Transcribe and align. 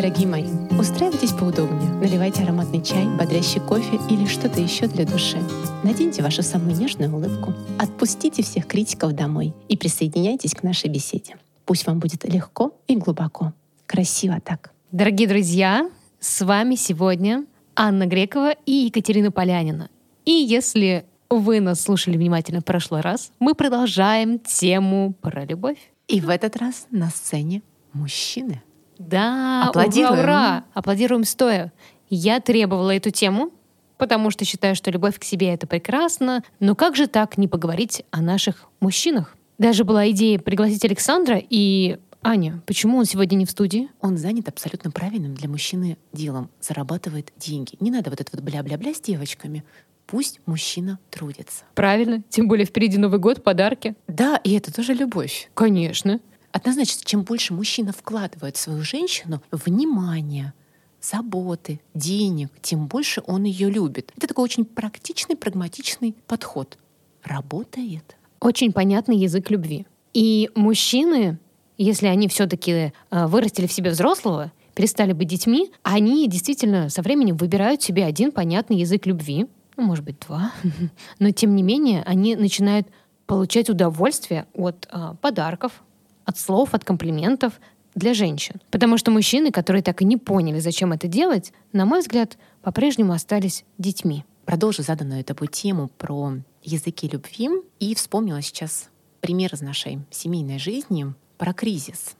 Дорогие 0.00 0.28
мои, 0.28 0.44
устраивайтесь 0.78 1.32
поудобнее, 1.32 1.90
наливайте 1.94 2.44
ароматный 2.44 2.80
чай, 2.84 3.04
бодрящий 3.18 3.60
кофе 3.60 3.98
или 4.08 4.26
что-то 4.26 4.60
еще 4.60 4.86
для 4.86 5.04
души. 5.04 5.38
Наденьте 5.82 6.22
вашу 6.22 6.44
самую 6.44 6.76
нежную 6.76 7.12
улыбку, 7.12 7.52
отпустите 7.80 8.44
всех 8.44 8.68
критиков 8.68 9.12
домой 9.14 9.54
и 9.68 9.76
присоединяйтесь 9.76 10.54
к 10.54 10.62
нашей 10.62 10.88
беседе. 10.88 11.36
Пусть 11.64 11.84
вам 11.84 11.98
будет 11.98 12.24
легко 12.32 12.78
и 12.86 12.94
глубоко. 12.94 13.54
Красиво 13.86 14.40
так. 14.40 14.70
Дорогие 14.92 15.26
друзья, 15.26 15.90
с 16.20 16.42
вами 16.42 16.76
сегодня 16.76 17.44
Анна 17.74 18.06
Грекова 18.06 18.52
и 18.66 18.70
Екатерина 18.70 19.32
Полянина. 19.32 19.90
И 20.24 20.30
если 20.30 21.06
вы 21.28 21.58
нас 21.58 21.80
слушали 21.80 22.16
внимательно 22.16 22.60
в 22.60 22.64
прошлый 22.64 23.00
раз, 23.00 23.32
мы 23.40 23.56
продолжаем 23.56 24.38
тему 24.38 25.16
про 25.20 25.44
любовь. 25.44 25.90
И 26.06 26.20
в 26.20 26.28
этот 26.28 26.56
раз 26.56 26.86
на 26.92 27.10
сцене 27.10 27.62
мужчины. 27.92 28.62
Да, 28.98 29.68
Аплодируем. 29.68 30.20
ура, 30.20 30.22
ура! 30.22 30.64
Аплодируем 30.74 31.24
стоя. 31.24 31.72
Я 32.10 32.40
требовала 32.40 32.94
эту 32.94 33.10
тему, 33.10 33.50
потому 33.96 34.30
что 34.30 34.44
считаю, 34.44 34.74
что 34.74 34.90
любовь 34.90 35.18
к 35.18 35.24
себе— 35.24 35.48
это 35.54 35.66
прекрасно. 35.66 36.42
Но 36.60 36.74
как 36.74 36.96
же 36.96 37.06
так 37.06 37.38
не 37.38 37.48
поговорить 37.48 38.04
о 38.10 38.20
наших 38.20 38.68
мужчинах? 38.80 39.36
Даже 39.58 39.84
была 39.84 40.08
идея 40.10 40.38
пригласить 40.38 40.84
Александра 40.84 41.40
и... 41.48 41.98
Аня, 42.20 42.60
почему 42.66 42.98
он 42.98 43.04
сегодня 43.04 43.36
не 43.36 43.46
в 43.46 43.50
студии? 43.50 43.88
Он 44.00 44.16
занят 44.16 44.48
абсолютно 44.48 44.90
правильным 44.90 45.34
для 45.34 45.48
мужчины 45.48 45.96
делом, 46.12 46.50
зарабатывает 46.60 47.32
деньги. 47.36 47.76
Не 47.78 47.92
надо 47.92 48.10
вот 48.10 48.20
это 48.20 48.30
вот 48.32 48.42
бля-бля-бля 48.42 48.92
с 48.92 49.00
девочками. 49.00 49.64
Пусть 50.06 50.40
мужчина 50.46 50.98
трудится. 51.10 51.64
Правильно, 51.74 52.22
тем 52.28 52.48
более 52.48 52.66
впереди 52.66 52.98
Новый 52.98 53.20
год, 53.20 53.44
подарки. 53.44 53.94
Да, 54.08 54.40
и 54.42 54.54
это 54.54 54.74
тоже 54.74 54.94
любовь. 54.94 55.48
Конечно. 55.54 56.18
Однозначно, 56.58 57.02
чем 57.04 57.22
больше 57.22 57.54
мужчина 57.54 57.92
вкладывает 57.92 58.56
в 58.56 58.58
свою 58.58 58.82
женщину 58.82 59.40
внимание, 59.52 60.54
заботы, 61.00 61.80
денег, 61.94 62.50
тем 62.60 62.88
больше 62.88 63.22
он 63.28 63.44
ее 63.44 63.70
любит. 63.70 64.12
Это 64.16 64.26
такой 64.26 64.42
очень 64.42 64.64
практичный, 64.64 65.36
прагматичный 65.36 66.16
подход. 66.26 66.76
Работает. 67.22 68.16
Очень 68.40 68.72
понятный 68.72 69.16
язык 69.16 69.50
любви. 69.50 69.86
И 70.12 70.50
мужчины, 70.56 71.38
если 71.76 72.08
они 72.08 72.26
все-таки 72.26 72.92
вырастили 73.12 73.68
в 73.68 73.72
себе 73.72 73.90
взрослого, 73.90 74.50
перестали 74.74 75.12
быть 75.12 75.28
детьми, 75.28 75.70
они 75.84 76.26
действительно 76.26 76.88
со 76.88 77.02
временем 77.02 77.36
выбирают 77.36 77.82
себе 77.82 78.04
один 78.04 78.32
понятный 78.32 78.78
язык 78.78 79.06
любви, 79.06 79.46
ну, 79.76 79.84
может 79.84 80.04
быть, 80.04 80.18
два, 80.26 80.50
но 81.20 81.30
тем 81.30 81.54
не 81.54 81.62
менее 81.62 82.02
они 82.02 82.34
начинают 82.34 82.88
получать 83.26 83.70
удовольствие 83.70 84.46
от 84.54 84.88
а, 84.90 85.14
подарков, 85.14 85.84
от 86.28 86.38
слов, 86.38 86.74
от 86.74 86.84
комплиментов 86.84 87.54
для 87.94 88.12
женщин. 88.12 88.60
Потому 88.70 88.98
что 88.98 89.10
мужчины, 89.10 89.50
которые 89.50 89.82
так 89.82 90.02
и 90.02 90.04
не 90.04 90.18
поняли, 90.18 90.60
зачем 90.60 90.92
это 90.92 91.08
делать, 91.08 91.52
на 91.72 91.86
мой 91.86 92.00
взгляд, 92.00 92.36
по-прежнему 92.60 93.14
остались 93.14 93.64
детьми. 93.78 94.24
Продолжу 94.44 94.82
заданную 94.82 95.24
тобой 95.24 95.48
тему 95.48 95.88
про 95.96 96.34
языки 96.62 97.08
любви 97.08 97.48
и 97.80 97.94
вспомнила 97.94 98.42
сейчас 98.42 98.90
пример 99.20 99.54
из 99.54 99.62
нашей 99.62 100.00
семейной 100.10 100.58
жизни 100.58 101.14
про 101.38 101.54
кризис. 101.54 102.14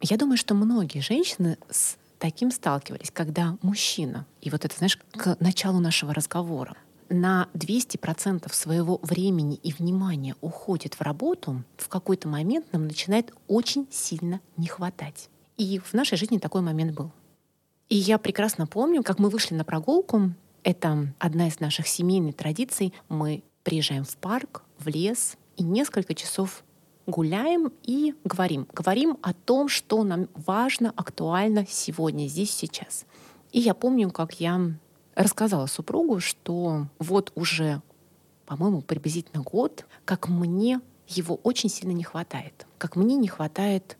Я 0.00 0.16
думаю, 0.16 0.36
что 0.36 0.54
многие 0.54 1.00
женщины 1.00 1.58
с 1.68 1.96
таким 2.20 2.52
сталкивались, 2.52 3.10
когда 3.10 3.56
мужчина, 3.60 4.24
и 4.40 4.50
вот 4.50 4.64
это, 4.64 4.76
знаешь, 4.76 4.98
к 5.10 5.36
началу 5.40 5.80
нашего 5.80 6.14
разговора, 6.14 6.76
на 7.12 7.48
200% 7.54 8.52
своего 8.52 8.98
времени 9.02 9.56
и 9.56 9.72
внимания 9.72 10.34
уходит 10.40 10.94
в 10.94 11.00
работу, 11.02 11.62
в 11.76 11.88
какой-то 11.88 12.28
момент 12.28 12.72
нам 12.72 12.86
начинает 12.86 13.32
очень 13.48 13.86
сильно 13.90 14.40
не 14.56 14.66
хватать. 14.66 15.28
И 15.56 15.78
в 15.78 15.92
нашей 15.94 16.16
жизни 16.16 16.38
такой 16.38 16.62
момент 16.62 16.94
был. 16.94 17.10
И 17.88 17.96
я 17.96 18.18
прекрасно 18.18 18.66
помню, 18.66 19.02
как 19.02 19.18
мы 19.18 19.28
вышли 19.28 19.54
на 19.54 19.64
прогулку. 19.64 20.32
Это 20.64 21.12
одна 21.18 21.48
из 21.48 21.60
наших 21.60 21.86
семейных 21.86 22.36
традиций. 22.36 22.94
Мы 23.08 23.42
приезжаем 23.62 24.04
в 24.04 24.16
парк, 24.16 24.62
в 24.78 24.88
лес 24.88 25.36
и 25.56 25.62
несколько 25.62 26.14
часов 26.14 26.64
гуляем 27.06 27.72
и 27.82 28.14
говорим. 28.24 28.66
Говорим 28.72 29.18
о 29.22 29.34
том, 29.34 29.68
что 29.68 30.04
нам 30.04 30.28
важно, 30.34 30.92
актуально 30.96 31.66
сегодня, 31.68 32.26
здесь, 32.28 32.50
сейчас. 32.50 33.04
И 33.50 33.60
я 33.60 33.74
помню, 33.74 34.10
как 34.10 34.40
я 34.40 34.60
рассказала 35.14 35.66
супругу, 35.66 36.20
что 36.20 36.86
вот 36.98 37.32
уже, 37.34 37.82
по-моему, 38.46 38.80
приблизительно 38.82 39.42
год, 39.42 39.86
как 40.04 40.28
мне 40.28 40.80
его 41.08 41.36
очень 41.42 41.68
сильно 41.68 41.92
не 41.92 42.04
хватает. 42.04 42.66
Как 42.78 42.96
мне 42.96 43.16
не 43.16 43.28
хватает 43.28 43.98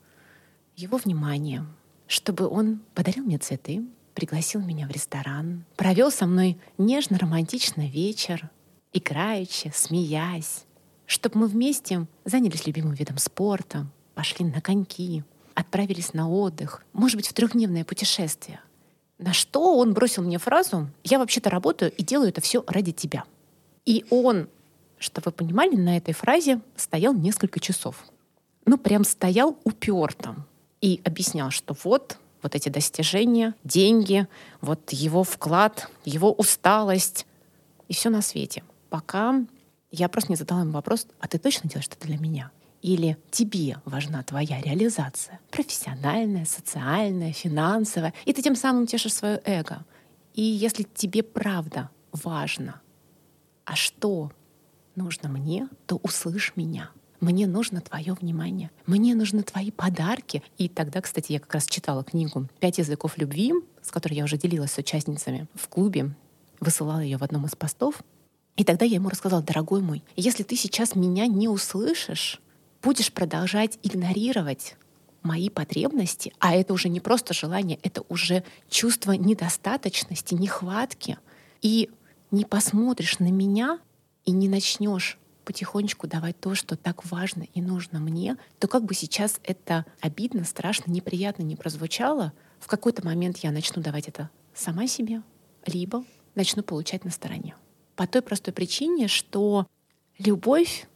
его 0.76 0.96
внимания, 0.96 1.66
чтобы 2.06 2.46
он 2.48 2.80
подарил 2.94 3.24
мне 3.24 3.38
цветы, 3.38 3.84
пригласил 4.14 4.60
меня 4.60 4.86
в 4.86 4.90
ресторан, 4.90 5.64
провел 5.76 6.10
со 6.10 6.26
мной 6.26 6.58
нежно-романтичный 6.78 7.88
вечер, 7.88 8.50
играючи, 8.92 9.72
смеясь, 9.74 10.64
чтобы 11.06 11.40
мы 11.40 11.46
вместе 11.46 12.06
занялись 12.24 12.66
любимым 12.66 12.94
видом 12.94 13.18
спорта, 13.18 13.86
пошли 14.14 14.44
на 14.44 14.60
коньки, 14.60 15.24
отправились 15.54 16.14
на 16.14 16.28
отдых, 16.30 16.84
может 16.92 17.16
быть, 17.16 17.28
в 17.28 17.32
трехдневное 17.32 17.84
путешествие— 17.84 18.60
на 19.22 19.32
что 19.32 19.76
он 19.76 19.94
бросил 19.94 20.22
мне 20.22 20.38
фразу 20.38 20.88
«Я 21.04 21.18
вообще-то 21.18 21.50
работаю 21.50 21.92
и 21.92 22.02
делаю 22.02 22.28
это 22.28 22.40
все 22.40 22.64
ради 22.66 22.92
тебя». 22.92 23.24
И 23.84 24.04
он, 24.10 24.48
что 24.98 25.22
вы 25.24 25.32
понимали, 25.32 25.76
на 25.76 25.96
этой 25.96 26.14
фразе 26.14 26.60
стоял 26.76 27.14
несколько 27.14 27.60
часов. 27.60 28.04
Ну, 28.64 28.78
прям 28.78 29.04
стоял 29.04 29.56
уперто 29.64 30.36
и 30.80 31.00
объяснял, 31.04 31.50
что 31.50 31.76
вот, 31.82 32.18
вот 32.42 32.54
эти 32.54 32.68
достижения, 32.68 33.54
деньги, 33.64 34.26
вот 34.60 34.92
его 34.92 35.24
вклад, 35.24 35.88
его 36.04 36.32
усталость 36.32 37.26
и 37.88 37.94
все 37.94 38.10
на 38.10 38.22
свете. 38.22 38.62
Пока 38.90 39.44
я 39.90 40.08
просто 40.08 40.32
не 40.32 40.36
задала 40.36 40.60
ему 40.60 40.72
вопрос, 40.72 41.06
а 41.20 41.28
ты 41.28 41.38
точно 41.38 41.68
делаешь 41.68 41.88
это 41.90 42.06
для 42.06 42.18
меня? 42.18 42.50
Или 42.82 43.16
тебе 43.30 43.78
важна 43.84 44.22
твоя 44.24 44.60
реализация, 44.60 45.40
профессиональная, 45.50 46.44
социальная, 46.44 47.32
финансовая, 47.32 48.12
и 48.24 48.32
ты 48.32 48.42
тем 48.42 48.56
самым 48.56 48.86
тешишь 48.86 49.14
свое 49.14 49.40
эго. 49.44 49.84
И 50.34 50.42
если 50.42 50.82
тебе 50.82 51.22
правда 51.22 51.90
важно, 52.12 52.80
а 53.64 53.76
что 53.76 54.32
нужно 54.96 55.28
мне, 55.28 55.68
то 55.86 55.96
услышь 56.02 56.52
меня. 56.56 56.90
Мне 57.20 57.46
нужно 57.46 57.80
твое 57.80 58.14
внимание, 58.14 58.72
мне 58.84 59.14
нужны 59.14 59.44
твои 59.44 59.70
подарки. 59.70 60.42
И 60.58 60.68
тогда, 60.68 61.00
кстати, 61.00 61.30
я 61.32 61.38
как 61.38 61.54
раз 61.54 61.66
читала 61.66 62.02
книгу 62.02 62.48
«Пять 62.58 62.78
языков 62.78 63.16
любви», 63.16 63.54
с 63.80 63.92
которой 63.92 64.14
я 64.14 64.24
уже 64.24 64.36
делилась 64.36 64.72
с 64.72 64.78
участницами 64.78 65.46
в 65.54 65.68
клубе, 65.68 66.16
высылала 66.58 66.98
ее 66.98 67.18
в 67.18 67.22
одном 67.22 67.46
из 67.46 67.54
постов. 67.54 68.02
И 68.56 68.64
тогда 68.64 68.84
я 68.84 68.96
ему 68.96 69.08
рассказала, 69.08 69.40
дорогой 69.40 69.80
мой, 69.82 70.02
если 70.16 70.42
ты 70.42 70.56
сейчас 70.56 70.96
меня 70.96 71.28
не 71.28 71.46
услышишь, 71.48 72.41
будешь 72.82 73.12
продолжать 73.12 73.78
игнорировать 73.82 74.76
мои 75.22 75.48
потребности, 75.48 76.32
а 76.40 76.54
это 76.54 76.72
уже 76.72 76.88
не 76.88 77.00
просто 77.00 77.32
желание, 77.32 77.78
это 77.82 78.02
уже 78.08 78.42
чувство 78.68 79.12
недостаточности, 79.12 80.34
нехватки, 80.34 81.18
и 81.60 81.90
не 82.30 82.44
посмотришь 82.44 83.20
на 83.20 83.30
меня 83.30 83.78
и 84.24 84.32
не 84.32 84.48
начнешь 84.48 85.18
потихонечку 85.44 86.06
давать 86.06 86.38
то, 86.40 86.54
что 86.54 86.76
так 86.76 87.04
важно 87.10 87.46
и 87.54 87.60
нужно 87.60 87.98
мне, 87.98 88.36
то 88.58 88.68
как 88.68 88.84
бы 88.84 88.94
сейчас 88.94 89.40
это 89.44 89.84
обидно, 90.00 90.44
страшно, 90.44 90.90
неприятно 90.90 91.42
не 91.42 91.56
прозвучало, 91.56 92.32
в 92.58 92.66
какой-то 92.68 93.04
момент 93.04 93.38
я 93.38 93.50
начну 93.50 93.82
давать 93.82 94.08
это 94.08 94.30
сама 94.54 94.86
себе, 94.86 95.22
либо 95.66 96.04
начну 96.34 96.62
получать 96.62 97.04
на 97.04 97.10
стороне. 97.10 97.56
По 97.96 98.06
той 98.06 98.22
простой 98.22 98.54
причине, 98.54 99.08
что 99.08 99.66
любовь 100.18 100.86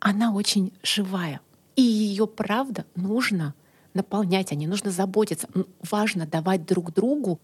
она 0.00 0.32
очень 0.32 0.72
живая. 0.82 1.40
И 1.76 1.82
ее, 1.82 2.26
правда, 2.26 2.84
нужно 2.94 3.54
наполнять, 3.94 4.52
о 4.52 4.54
ней 4.54 4.66
нужно 4.66 4.90
заботиться. 4.90 5.48
Важно 5.90 6.26
давать 6.26 6.66
друг 6.66 6.92
другу 6.92 7.40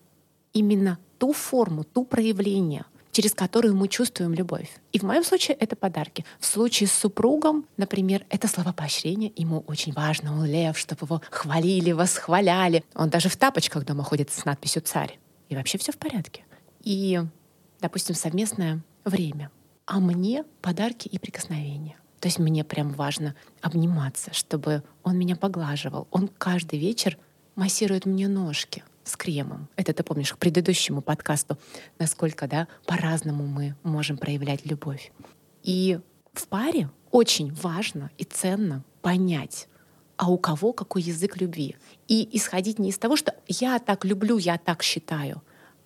именно 0.52 0.99
ту 1.19 1.32
форму, 1.32 1.84
ту 1.84 2.05
проявление, 2.05 2.84
через 3.12 3.32
которую 3.32 3.76
мы 3.76 3.88
чувствуем 3.88 4.34
любовь. 4.34 4.70
И 4.93 4.99
в 4.99 5.02
моем 5.02 5.25
случае 5.25 5.56
это 5.56 5.76
подарки. 5.76 6.25
В 6.40 6.46
случае 6.46 6.88
с 6.88 6.93
супругом, 6.93 7.67
например, 7.76 8.26
это 8.28 8.49
слова 8.49 8.73
поощрения. 8.73 9.32
Ему 9.37 9.61
очень 9.67 9.93
важно, 9.93 10.37
он 10.37 10.46
лев, 10.46 10.78
чтобы 10.78 11.06
его 11.06 11.23
хвалили, 11.31 11.93
восхваляли. 11.93 12.84
Он 12.94 13.11
даже 13.11 13.28
в 13.28 13.37
тапочках 13.37 13.84
дома 13.84 14.05
ходит 14.05 14.31
с 14.31 14.44
надписью 14.44 14.82
«Царь». 14.82 15.19
И 15.49 15.56
вообще 15.56 15.78
все 15.78 15.93
в 15.93 15.99
порядке. 15.99 16.44
И, 16.81 17.20
допустим, 17.81 18.14
совместное 18.14 18.82
время. 19.05 19.50
А 19.87 20.00
мне 20.00 20.44
подарки 20.62 21.06
и 21.08 21.19
прикосновения. 21.19 21.96
То 22.25 22.29
есть 22.29 22.38
мне 22.38 22.65
прям 22.65 22.94
важно 22.94 23.35
обниматься, 23.61 24.32
чтобы 24.32 24.82
он 25.03 25.19
меня 25.19 25.37
поглаживал. 25.37 26.09
Он 26.11 26.29
каждый 26.29 26.79
вечер 26.79 27.19
массирует 27.55 28.06
мне 28.06 28.29
ножки 28.29 28.82
с 29.03 29.15
кремом. 29.15 29.69
Это 29.76 29.93
ты 29.93 30.03
помнишь 30.03 30.32
к 30.32 30.38
предыдущему 30.38 31.03
подкасту, 31.03 31.59
насколько 31.99 32.49
да, 32.49 32.67
по-разному 32.87 33.47
мы 33.47 33.76
можем 33.82 34.17
проявлять 34.17 34.65
любовь. 34.65 35.12
И 35.62 36.00
в 36.32 36.47
паре 36.47 36.88
очень 37.11 37.53
важно 37.53 38.11
и 38.17 38.25
ценно 38.25 38.82
понять, 39.03 39.69
а 40.17 40.31
у 40.31 40.38
кого 40.38 40.73
какой 40.73 41.03
язык 41.03 41.37
любви. 41.37 41.76
И 42.09 42.26
исходить 42.38 42.79
не 42.79 42.88
из 42.88 42.97
того, 42.97 43.17
что 43.17 43.35
я 43.49 43.79
так 43.81 44.06
люблю, 44.06 44.38
я 44.38 44.56
так 44.56 44.82
считаю, 44.82 45.43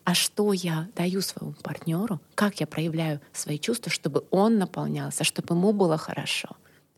а 0.08 0.14
что 0.14 0.54
я 0.54 0.88
даю 0.96 1.20
своему 1.20 1.52
партнеру, 1.62 2.18
как 2.34 2.60
я 2.60 2.66
проявляю 2.66 3.20
свои 3.34 3.58
чувства, 3.58 3.92
чтобы 3.92 4.24
он 4.30 4.56
наполнялся, 4.56 5.22
чтобы 5.22 5.54
ему 5.54 5.74
было 5.74 5.98
хорошо. 5.98 6.48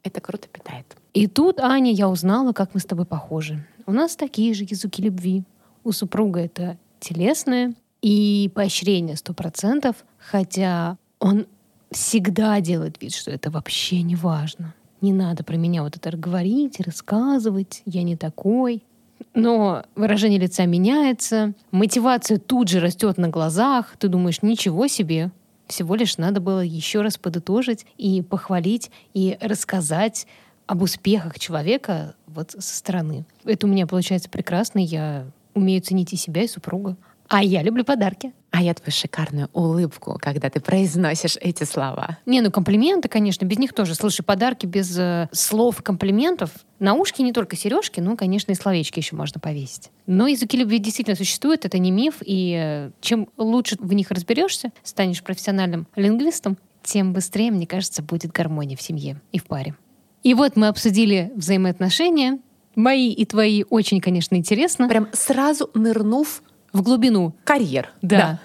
Это 0.05 0.21
круто 0.21 0.47
питает. 0.47 0.87
И 1.13 1.27
тут, 1.27 1.59
Аня, 1.59 1.91
я 1.91 2.09
узнала, 2.09 2.53
как 2.53 2.73
мы 2.73 2.79
с 2.79 2.85
тобой 2.85 3.07
похожи. 3.07 3.67
У 3.87 3.91
нас 3.91 4.15
такие 4.15 4.55
же 4.55 4.63
языки 4.63 5.03
любви. 5.03 5.43
У 5.83 5.91
супруга 5.91 6.39
это 6.39 6.79
телесное 7.01 7.75
и 8.01 8.49
поощрение 8.55 9.17
сто 9.17 9.35
процентов, 9.35 9.97
хотя 10.17 10.97
он 11.19 11.49
всегда 11.91 12.61
делает 12.61 13.03
вид, 13.03 13.13
что 13.13 13.33
это 13.33 13.51
вообще 13.51 14.03
не 14.03 14.15
важно. 14.15 14.73
Не 15.01 15.13
надо 15.13 15.43
про 15.43 15.57
меня 15.57 15.83
вот 15.83 15.97
это 15.97 16.17
говорить, 16.17 16.79
рассказывать, 16.79 17.83
я 17.87 18.05
не 18.05 18.15
такой. 18.17 18.85
Но 19.35 19.85
выражение 19.95 20.39
лица 20.39 20.67
меняется, 20.67 21.55
мотивация 21.71 22.39
тут 22.39 22.69
же 22.69 22.81
растет 22.81 23.19
на 23.19 23.29
глазах. 23.29 23.97
Ты 23.99 24.09
думаешь, 24.09 24.43
ничего 24.43 24.87
себе, 24.87 25.31
всего 25.71 25.95
лишь 25.95 26.19
надо 26.19 26.41
было 26.41 26.61
еще 26.61 27.01
раз 27.01 27.17
подытожить 27.17 27.87
и 27.97 28.23
похвалить, 28.23 28.91
и 29.15 29.39
рассказать 29.41 30.27
об 30.67 30.83
успехах 30.83 31.39
человека 31.39 32.15
вот 32.27 32.51
со 32.51 32.77
стороны. 32.77 33.25
Это 33.45 33.67
у 33.67 33.71
меня 33.71 33.87
получается 33.87 34.29
прекрасно. 34.29 34.81
Я 34.81 35.27
умею 35.55 35.81
ценить 35.81 36.13
и 36.13 36.17
себя, 36.17 36.43
и 36.43 36.49
супруга. 36.49 36.97
А 37.29 37.43
я 37.43 37.63
люблю 37.63 37.85
подарки. 37.85 38.33
А 38.53 38.63
я 38.63 38.75
твою 38.75 38.91
шикарную 38.91 39.49
улыбку, 39.53 40.19
когда 40.21 40.51
ты 40.51 40.61
произносишь 40.61 41.37
эти 41.41 41.65
слова. 41.65 42.19
Не, 42.27 42.41
ну 42.41 42.51
комплименты, 42.51 43.09
конечно, 43.09 43.45
без 43.45 43.59
них 43.59 43.73
тоже. 43.73 43.95
Слушай, 43.95 44.23
подарки 44.23 44.67
без 44.67 44.97
э, 44.99 45.29
слов 45.33 45.81
и 45.81 45.83
комплиментов. 45.83 46.51
На 46.81 46.95
ушки 46.95 47.23
не 47.23 47.33
только 47.33 47.57
сережки, 47.57 48.01
но, 48.01 48.17
конечно, 48.17 48.51
и 48.51 48.55
словечки 48.55 48.99
еще 48.99 49.15
можно 49.15 49.41
повесить. 49.41 49.91
Но 50.07 50.27
языки 50.27 50.57
любви 50.57 50.79
действительно 50.79 51.17
существуют, 51.17 51.65
это 51.65 51.79
не 51.79 51.91
миф, 51.91 52.17
и 52.23 52.57
э, 52.61 52.91
чем 53.01 53.29
лучше 53.37 53.77
в 53.79 53.93
них 53.93 54.11
разберешься, 54.11 54.73
станешь 54.83 55.23
профессиональным 55.23 55.87
лингвистом, 55.95 56.59
тем 56.83 57.13
быстрее, 57.13 57.51
мне 57.51 57.67
кажется, 57.67 58.03
будет 58.03 58.33
гармония 58.33 58.77
в 58.77 58.83
семье 58.83 59.21
и 59.33 59.39
в 59.39 59.45
паре. 59.45 59.75
И 60.23 60.35
вот 60.35 60.57
мы 60.57 60.69
обсудили 60.69 61.33
взаимоотношения. 61.37 62.39
Мои 62.75 63.11
и 63.11 63.25
твои 63.25 63.65
очень, 63.69 64.01
конечно, 64.01 64.37
интересно. 64.37 64.89
Прям 64.89 65.09
сразу 65.13 65.71
нырнув 65.75 66.43
в 66.73 66.83
глубину. 66.83 67.35
Карьер. 67.45 67.91
Да. 68.03 68.19
да. 68.19 68.41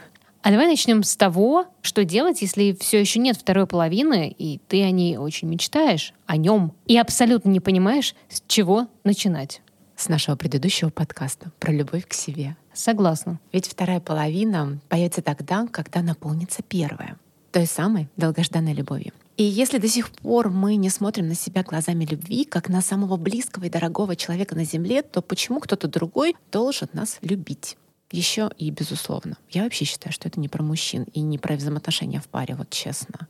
А 0.45 0.51
давай 0.51 0.68
начнем 0.68 1.01
с 1.01 1.18
того, 1.18 1.66
что 1.81 2.06
делать, 2.06 2.42
если 2.44 2.77
все 2.80 3.00
еще 3.00 3.19
нет 3.19 3.36
второй 3.36 3.66
половины, 3.66 4.30
и 4.38 4.60
ты 4.68 4.83
о 4.83 4.92
ней 4.92 5.18
очень 5.18 5.48
мечтаешь, 5.48 6.13
о 6.27 6.38
нем, 6.38 6.74
и 6.86 6.98
абсолютно 6.98 7.50
не 7.50 7.60
понимаешь, 7.60 8.13
с 8.30 8.44
чего 8.48 8.88
начинать. 9.04 9.62
С 9.95 10.07
нашего 10.07 10.36
предыдущего 10.36 10.92
подкаста 10.92 11.51
про 11.60 11.72
любовь 11.72 12.07
к 12.07 12.13
себе. 12.13 12.57
Согласна. 12.74 13.39
Ведь 13.54 13.68
вторая 13.68 14.00
половина 14.00 14.80
появится 14.88 15.24
тогда, 15.24 15.66
когда 15.66 16.04
наполнится 16.04 16.62
первая, 16.62 17.18
той 17.51 17.66
самой 17.66 18.07
долгожданной 18.16 18.74
любовью. 18.74 19.13
И 19.38 19.44
если 19.44 19.80
до 19.80 19.88
сих 19.88 20.12
пор 20.12 20.50
мы 20.50 20.75
не 20.75 20.89
смотрим 20.89 21.27
на 21.27 21.36
себя 21.36 21.63
глазами 21.63 22.06
любви, 22.06 22.45
как 22.45 22.69
на 22.69 22.81
самого 22.81 23.18
близкого 23.18 23.66
и 23.66 23.69
дорогого 23.69 24.16
человека 24.16 24.56
на 24.56 24.63
Земле, 24.63 25.01
то 25.01 25.22
почему 25.22 25.60
кто-то 25.60 25.88
другой 25.88 26.36
должен 26.51 26.88
нас 26.94 27.18
любить? 27.22 27.77
Еще 28.12 28.50
и 28.57 28.69
безусловно. 28.69 29.38
Я 29.50 29.63
вообще 29.63 29.86
считаю, 29.86 30.13
что 30.13 30.28
это 30.28 30.40
не 30.40 30.48
про 30.48 30.63
мужчин 30.63 31.04
и 31.13 31.22
не 31.22 31.38
про 31.38 31.56
взаимоотношения 31.56 32.19
в 32.19 32.28
паре, 32.28 32.56
вот 32.56 32.69
честно. 32.69 33.28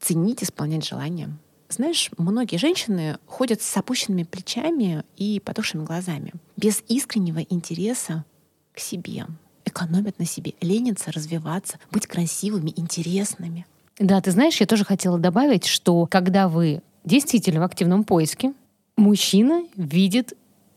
Ценить, 0.00 0.42
исполнять 0.42 0.86
желания. 0.86 1.30
Знаешь, 1.68 2.10
многие 2.16 2.56
женщины 2.56 3.18
ходят 3.26 3.60
с 3.60 3.76
опущенными 3.76 4.22
плечами 4.22 5.04
и 5.16 5.40
потухшими 5.40 5.84
глазами, 5.84 6.32
без 6.56 6.82
искреннего 6.88 7.40
интереса 7.40 8.24
к 8.72 8.78
себе, 8.78 9.26
экономят 9.66 10.18
на 10.18 10.24
себе, 10.24 10.54
ленятся 10.60 11.12
развиваться, 11.12 11.78
быть 11.90 12.06
красивыми, 12.06 12.72
интересными. 12.76 13.66
Да, 13.98 14.20
ты 14.20 14.30
знаешь, 14.30 14.60
я 14.60 14.66
тоже 14.66 14.84
хотела 14.84 15.18
добавить, 15.18 15.66
что 15.66 16.06
когда 16.06 16.48
вы 16.48 16.82
действительно 17.04 17.60
в 17.60 17.64
активном 17.64 18.04
поиске, 18.04 18.54
мужчина 18.96 19.64
видит 19.76 20.34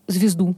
звезду, 0.08 0.54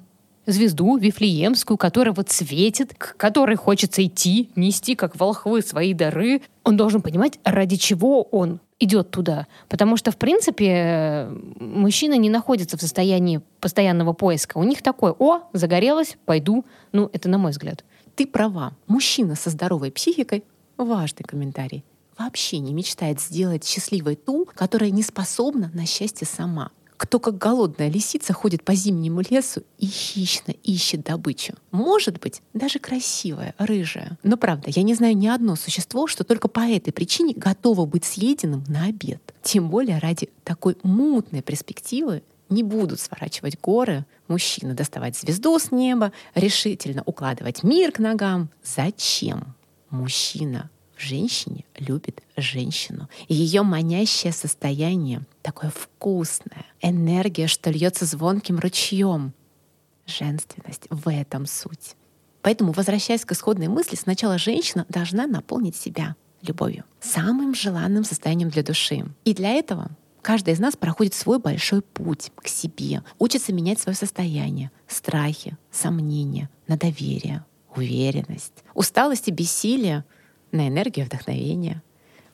звезду 0.46 0.96
Вифлеемскую, 0.96 1.76
которая 1.76 2.14
вот 2.14 2.31
светит, 2.31 2.94
к 2.96 3.17
которой 3.17 3.56
хочется 3.56 4.05
идти, 4.05 4.50
нести 4.56 4.94
как 4.94 5.17
волхвы 5.17 5.62
свои 5.62 5.94
дары, 5.94 6.43
он 6.62 6.76
должен 6.76 7.02
понимать, 7.02 7.38
ради 7.44 7.76
чего 7.76 8.23
он 8.23 8.61
идет 8.81 9.11
туда. 9.11 9.46
Потому 9.69 9.96
что, 9.96 10.11
в 10.11 10.17
принципе, 10.17 11.29
мужчина 11.58 12.17
не 12.17 12.29
находится 12.29 12.76
в 12.76 12.81
состоянии 12.81 13.41
постоянного 13.61 14.12
поиска. 14.12 14.58
У 14.58 14.64
них 14.64 14.82
такой, 14.82 15.12
о, 15.19 15.43
загорелось, 15.52 16.17
пойду. 16.25 16.64
Ну, 16.93 17.11
это 17.12 17.29
на 17.29 17.38
мой 17.38 17.52
взгляд. 17.52 17.85
Ты 18.17 18.26
права. 18.26 18.73
Мужчина 18.87 19.35
со 19.35 19.50
здоровой 19.50 19.90
психикой, 19.90 20.44
важный 20.76 21.25
комментарий, 21.25 21.85
вообще 22.19 22.58
не 22.58 22.73
мечтает 22.73 23.20
сделать 23.20 23.64
счастливой 23.64 24.17
ту, 24.17 24.47
которая 24.55 24.90
не 24.90 25.02
способна 25.02 25.70
на 25.75 25.87
счастье 25.87 26.26
сама 26.26 26.70
кто 26.96 27.19
как 27.19 27.38
голодная 27.38 27.88
лисица 27.88 28.32
ходит 28.32 28.64
по 28.64 28.75
зимнему 28.75 29.23
лесу 29.29 29.62
и 29.79 29.87
хищно 29.87 30.52
ищет 30.62 31.02
добычу. 31.02 31.55
Может 31.70 32.20
быть, 32.20 32.41
даже 32.52 32.79
красивая, 32.79 33.55
рыжая. 33.58 34.19
Но 34.23 34.37
правда, 34.37 34.70
я 34.70 34.82
не 34.82 34.94
знаю 34.94 35.17
ни 35.17 35.26
одно 35.26 35.56
существо, 35.56 36.06
что 36.06 36.25
только 36.25 36.49
по 36.49 36.61
этой 36.61 36.93
причине 36.93 37.35
готово 37.35 37.87
быть 37.87 38.05
съеденным 38.05 38.64
на 38.69 38.85
обед. 38.85 39.35
Тем 39.43 39.70
более 39.70 39.99
ради 39.99 40.31
такой 40.44 40.76
мутной 40.82 41.43
перспективы 41.43 42.23
не 42.49 42.62
будут 42.62 43.00
сворачивать 43.00 43.58
горы, 43.61 44.05
мужчины 44.29 44.75
доставать 44.75 45.17
звезду 45.17 45.58
с 45.58 45.70
неба, 45.70 46.12
решительно 46.35 47.02
укладывать 47.06 47.62
мир 47.62 47.90
к 47.93 47.99
ногам. 47.99 48.50
Зачем? 48.62 49.55
Мужчина 49.90 50.70
женщине 50.96 51.64
любит 51.79 52.23
женщину. 52.37 53.08
Ее 53.29 53.62
манящее 53.62 54.32
состояние 54.32 55.23
такое 55.43 55.70
вкусное, 55.70 56.64
энергия, 56.81 57.46
что 57.46 57.70
льется 57.70 58.05
звонким 58.05 58.58
ручьем. 58.58 59.32
Женственность 60.06 60.87
в 60.91 61.08
этом 61.08 61.46
суть. 61.46 61.96
Поэтому, 62.43 62.73
возвращаясь 62.73 63.25
к 63.25 63.32
исходной 63.32 63.69
мысли, 63.69 63.96
сначала 63.96 64.37
женщина 64.37 64.85
должна 64.88 65.26
наполнить 65.26 65.76
себя 65.76 66.14
любовью, 66.43 66.85
самым 67.00 67.55
желанным 67.55 68.05
состоянием 68.05 68.50
для 68.50 68.62
души. 68.62 69.06
И 69.25 69.32
для 69.32 69.52
этого 69.52 69.90
каждый 70.20 70.52
из 70.52 70.58
нас 70.58 70.76
проходит 70.76 71.14
свой 71.14 71.38
большой 71.38 71.81
путь 71.81 72.32
к 72.37 72.49
себе, 72.49 73.02
учится 73.19 73.52
менять 73.52 73.80
свое 73.80 73.97
состояние, 73.97 74.71
страхи, 74.87 75.57
сомнения 75.71 76.50
на 76.66 76.76
доверие, 76.76 77.45
уверенность, 77.75 78.64
усталость 78.75 79.28
и 79.28 79.33
бессилие 79.33 80.04
на 80.54 80.68
энергию 80.68 81.04
вдохновения, 81.04 81.82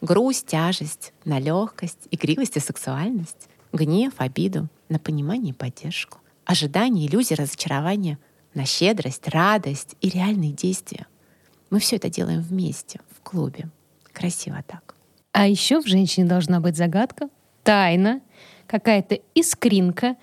грусть, 0.01 0.47
тяжесть, 0.47 1.13
на 1.25 1.41
легкость, 1.41 2.07
игривость 2.11 2.57
и 2.57 2.61
сексуальность, 2.61 3.49
гнев, 3.73 4.13
обиду, 4.19 4.69
на 4.89 4.99
понимание 4.99 5.51
и 5.51 5.57
поддержку, 5.57 6.19
ожидание, 6.45 7.07
иллюзии, 7.07 7.35
разочарование, 7.35 8.19
на 8.55 8.67
щедрость, 8.67 9.27
радость 9.29 9.97
и 10.01 10.11
реальные 10.11 10.53
действия. 10.53 11.07
Мы 11.71 11.79
все 11.79 11.97
это 11.97 12.11
делаем 12.11 12.43
вместе, 12.43 13.01
в 13.17 13.23
клубе. 13.23 13.71
Красиво 14.13 14.63
так. 14.67 14.95
А 15.33 15.47
еще 15.47 15.81
в 15.81 15.87
женщине 15.87 16.27
должна 16.27 16.61
быть 16.61 16.77
загадка, 16.77 17.29
тайна, 17.63 18.21
какая-то 18.67 19.19
искринка, 19.35 20.17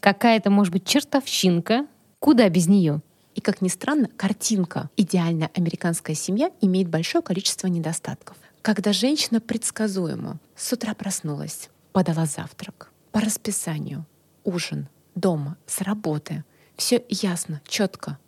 какая-то, 0.00 0.50
может 0.50 0.72
быть, 0.72 0.86
чертовщинка. 0.86 1.86
Куда 2.18 2.48
без 2.48 2.66
нее? 2.66 3.02
И, 3.36 3.42
как 3.42 3.60
ни 3.60 3.68
странно, 3.68 4.08
картинка 4.16 4.88
«идеальная 4.96 5.50
американская 5.54 6.16
семья» 6.16 6.50
имеет 6.62 6.88
большое 6.88 7.22
количество 7.22 7.66
недостатков. 7.66 8.36
Когда 8.62 8.94
женщина 8.94 9.40
предсказуема, 9.40 10.40
с 10.56 10.72
утра 10.72 10.94
проснулась, 10.94 11.68
подала 11.92 12.24
завтрак, 12.24 12.90
по 13.12 13.20
расписанию, 13.20 14.06
ужин, 14.42 14.88
дома, 15.14 15.58
с 15.66 15.82
работы, 15.82 16.44
все 16.76 17.04
ясно, 17.10 17.60
четко. 17.68 18.18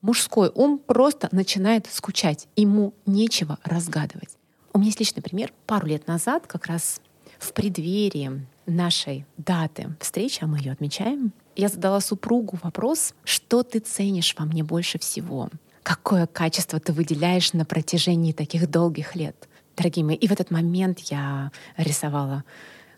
Мужской 0.00 0.50
ум 0.52 0.80
просто 0.80 1.28
начинает 1.30 1.86
скучать, 1.86 2.48
ему 2.56 2.92
нечего 3.06 3.58
разгадывать. 3.62 4.36
У 4.72 4.78
меня 4.78 4.88
есть 4.88 5.00
личный 5.00 5.22
пример. 5.22 5.52
Пару 5.66 5.86
лет 5.86 6.08
назад, 6.08 6.48
как 6.48 6.66
раз 6.66 7.00
в 7.38 7.52
преддверии 7.52 8.44
нашей 8.66 9.26
даты 9.36 9.94
встречи, 10.00 10.40
а 10.42 10.48
мы 10.48 10.58
ее 10.58 10.72
отмечаем, 10.72 11.32
я 11.56 11.68
задала 11.68 12.00
супругу 12.00 12.58
вопрос, 12.62 13.14
что 13.24 13.62
ты 13.62 13.80
ценишь 13.80 14.34
во 14.38 14.44
мне 14.44 14.62
больше 14.62 14.98
всего? 14.98 15.48
Какое 15.82 16.26
качество 16.26 16.78
ты 16.80 16.92
выделяешь 16.92 17.52
на 17.52 17.64
протяжении 17.64 18.32
таких 18.32 18.70
долгих 18.70 19.16
лет? 19.16 19.48
Дорогие 19.76 20.04
мои, 20.04 20.16
и 20.16 20.26
в 20.26 20.32
этот 20.32 20.50
момент 20.50 21.00
я 21.00 21.50
рисовала 21.76 22.44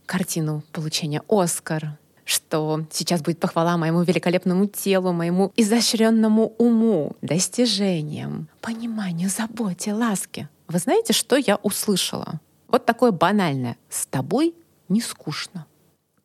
картину 0.07 0.62
получения 0.73 1.23
«Оскар», 1.29 1.99
что 2.25 2.87
сейчас 2.91 3.23
будет 3.23 3.41
похвала 3.41 3.77
моему 3.79 4.03
великолепному 4.03 4.67
телу, 4.67 5.12
моему 5.12 5.50
изощренному 5.57 6.55
уму, 6.59 7.17
достижениям, 7.23 8.49
пониманию, 8.61 9.31
заботе, 9.31 9.95
ласке. 9.95 10.49
Вы 10.67 10.79
знаете, 10.79 11.15
что 11.15 11.37
я 11.37 11.57
услышала? 11.57 12.41
Вот 12.69 12.85
такое 12.85 13.12
банальное. 13.12 13.79
С 13.88 14.07
тобой 14.07 14.55
не 14.91 15.00
скучно. 15.00 15.65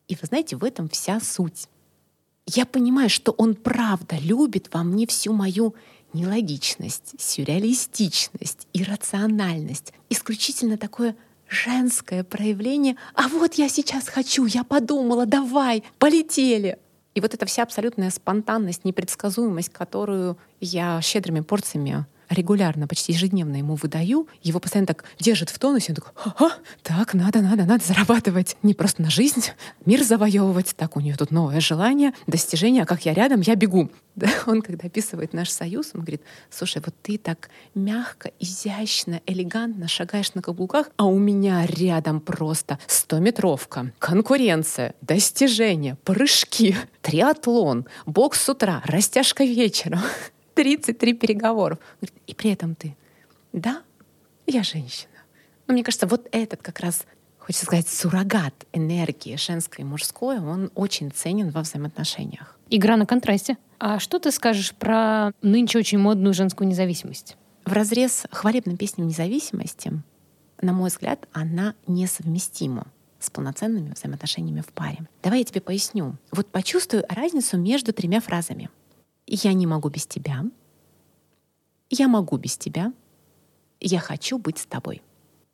И 0.06 0.14
вы 0.14 0.26
знаете, 0.26 0.56
в 0.56 0.64
этом 0.64 0.90
вся 0.90 1.20
суть. 1.20 1.68
Я 2.46 2.66
понимаю, 2.66 3.08
что 3.08 3.32
он 3.32 3.54
правда 3.54 4.16
любит 4.16 4.68
во 4.72 4.82
мне 4.82 5.06
всю 5.06 5.32
мою 5.32 5.74
нелогичность, 6.12 7.14
сюрреалистичность, 7.18 8.68
иррациональность, 8.72 9.92
исключительно 10.10 10.76
такое 10.76 11.16
женское 11.48 12.24
проявление 12.24 12.96
«А 13.14 13.28
вот 13.28 13.54
я 13.54 13.68
сейчас 13.68 14.08
хочу, 14.08 14.46
я 14.46 14.64
подумала, 14.64 15.26
давай, 15.26 15.82
полетели!» 15.98 16.78
И 17.14 17.20
вот 17.20 17.32
эта 17.32 17.46
вся 17.46 17.62
абсолютная 17.62 18.10
спонтанность, 18.10 18.84
непредсказуемость, 18.84 19.70
которую 19.70 20.36
я 20.60 21.00
щедрыми 21.00 21.40
порциями 21.40 22.06
регулярно, 22.34 22.86
почти 22.86 23.12
ежедневно 23.12 23.56
ему 23.56 23.76
выдаю, 23.76 24.28
его 24.42 24.60
постоянно 24.60 24.86
так 24.86 25.04
держит 25.18 25.50
в 25.50 25.58
тонусе, 25.58 25.92
он 25.92 25.96
такой, 25.96 26.12
ага, 26.24 26.54
так, 26.82 27.14
надо, 27.14 27.40
надо, 27.40 27.64
надо 27.64 27.84
зарабатывать 27.84 28.56
не 28.62 28.74
просто 28.74 29.02
на 29.02 29.10
жизнь, 29.10 29.46
мир 29.86 30.02
завоевывать, 30.02 30.74
так, 30.76 30.96
у 30.96 31.00
нее 31.00 31.16
тут 31.16 31.30
новое 31.30 31.60
желание, 31.60 32.12
достижение, 32.26 32.82
а 32.82 32.86
как 32.86 33.04
я 33.06 33.14
рядом, 33.14 33.40
я 33.40 33.54
бегу. 33.54 33.90
Да? 34.16 34.28
Он, 34.46 34.62
когда 34.62 34.86
описывает 34.86 35.32
наш 35.32 35.50
союз, 35.50 35.90
он 35.92 36.02
говорит, 36.02 36.22
слушай, 36.48 36.80
вот 36.84 36.94
ты 37.02 37.18
так 37.18 37.50
мягко, 37.74 38.30
изящно, 38.38 39.20
элегантно 39.26 39.88
шагаешь 39.88 40.34
на 40.34 40.42
каблуках, 40.42 40.90
а 40.96 41.06
у 41.06 41.18
меня 41.18 41.66
рядом 41.66 42.20
просто 42.20 42.78
стометровка, 42.86 43.92
конкуренция, 43.98 44.94
достижения, 45.00 45.96
прыжки, 46.04 46.76
триатлон, 47.02 47.86
бокс 48.06 48.40
с 48.40 48.48
утра, 48.48 48.82
растяжка 48.86 49.42
вечером. 49.42 49.98
33 50.54 51.14
переговоров. 51.14 51.78
И 52.26 52.34
при 52.34 52.50
этом 52.50 52.74
ты, 52.74 52.96
да, 53.52 53.82
я 54.46 54.62
женщина. 54.62 55.10
Но 55.66 55.74
мне 55.74 55.82
кажется, 55.82 56.06
вот 56.06 56.28
этот 56.32 56.62
как 56.62 56.80
раз, 56.80 57.04
хочется 57.38 57.66
сказать, 57.66 57.88
суррогат 57.88 58.54
энергии 58.72 59.36
женской 59.36 59.84
и 59.84 59.86
мужской, 59.86 60.38
он 60.38 60.70
очень 60.74 61.10
ценен 61.10 61.50
во 61.50 61.62
взаимоотношениях. 61.62 62.58
Игра 62.70 62.96
на 62.96 63.06
контрасте. 63.06 63.56
А 63.78 63.98
что 63.98 64.18
ты 64.18 64.30
скажешь 64.30 64.74
про 64.74 65.32
нынче 65.42 65.78
очень 65.78 65.98
модную 65.98 66.34
женскую 66.34 66.68
независимость? 66.68 67.36
В 67.64 67.72
разрез 67.72 68.24
хвалебным 68.30 68.76
песням 68.76 69.06
независимости, 69.08 69.92
на 70.60 70.72
мой 70.72 70.90
взгляд, 70.90 71.26
она 71.32 71.74
несовместима 71.86 72.86
с 73.18 73.30
полноценными 73.30 73.92
взаимоотношениями 73.92 74.60
в 74.60 74.72
паре. 74.72 74.98
Давай 75.22 75.38
я 75.38 75.44
тебе 75.44 75.62
поясню. 75.62 76.16
Вот 76.30 76.46
почувствуй 76.48 77.04
разницу 77.08 77.56
между 77.56 77.94
тремя 77.94 78.20
фразами— 78.20 78.70
я 79.26 79.52
не 79.52 79.66
могу 79.66 79.88
без 79.88 80.06
тебя. 80.06 80.44
Я 81.90 82.08
могу 82.08 82.36
без 82.36 82.56
тебя. 82.56 82.92
Я 83.80 84.00
хочу 84.00 84.38
быть 84.38 84.58
с 84.58 84.66
тобой. 84.66 85.02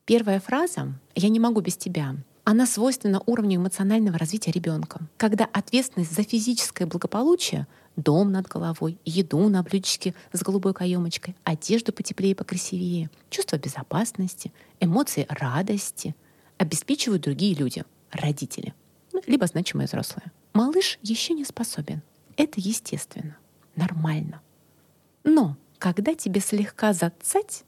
Первая 0.04 0.40
фраза 0.40 0.94
«я 1.14 1.28
не 1.28 1.40
могу 1.40 1.60
без 1.60 1.76
тебя» 1.76 2.16
она 2.50 2.66
свойственна 2.66 3.22
уровню 3.26 3.58
эмоционального 3.58 4.18
развития 4.18 4.50
ребенка, 4.50 5.00
когда 5.18 5.44
ответственность 5.44 6.12
за 6.12 6.24
физическое 6.24 6.84
благополучие 6.84 7.68
дом 7.94 8.32
над 8.32 8.48
головой, 8.48 8.98
еду 9.04 9.48
на 9.48 9.62
блюдечке 9.62 10.14
с 10.32 10.42
голубой 10.42 10.74
каемочкой, 10.74 11.36
одежду 11.44 11.92
потеплее 11.92 12.32
и 12.32 12.34
покрасивее, 12.34 13.08
чувство 13.28 13.56
безопасности, 13.56 14.52
эмоции 14.80 15.26
радости 15.28 16.16
обеспечивают 16.58 17.22
другие 17.22 17.54
люди, 17.54 17.84
родители, 18.10 18.74
ну, 19.12 19.22
либо 19.28 19.46
значимые 19.46 19.86
взрослые. 19.86 20.32
Малыш 20.52 20.98
еще 21.02 21.34
не 21.34 21.44
способен. 21.44 22.02
Это 22.36 22.54
естественно 22.56 23.36
нормально. 23.76 24.40
Но 25.24 25.56
когда 25.78 26.14
тебе 26.14 26.40
слегка 26.40 26.92
зацать, 26.92 27.64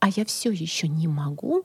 а 0.00 0.08
я 0.08 0.24
все 0.24 0.50
еще 0.50 0.88
не 0.88 1.08
могу, 1.08 1.64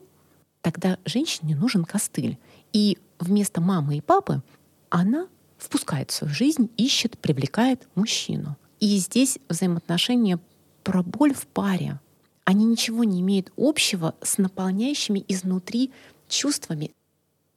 тогда 0.60 0.98
женщине 1.04 1.56
нужен 1.56 1.84
костыль. 1.84 2.38
И 2.72 2.98
вместо 3.18 3.60
мамы 3.60 3.96
и 3.96 4.00
папы 4.00 4.42
она 4.88 5.28
впускает 5.58 6.10
в 6.10 6.14
свою 6.14 6.32
жизнь, 6.32 6.70
ищет, 6.76 7.18
привлекает 7.18 7.88
мужчину. 7.94 8.56
И 8.80 8.98
здесь 8.98 9.38
взаимоотношения 9.48 10.38
про 10.82 11.02
боль 11.02 11.34
в 11.34 11.46
паре. 11.46 12.00
Они 12.44 12.64
ничего 12.64 13.04
не 13.04 13.20
имеют 13.20 13.52
общего 13.56 14.14
с 14.20 14.38
наполняющими 14.38 15.24
изнутри 15.28 15.90
чувствами. 16.28 16.90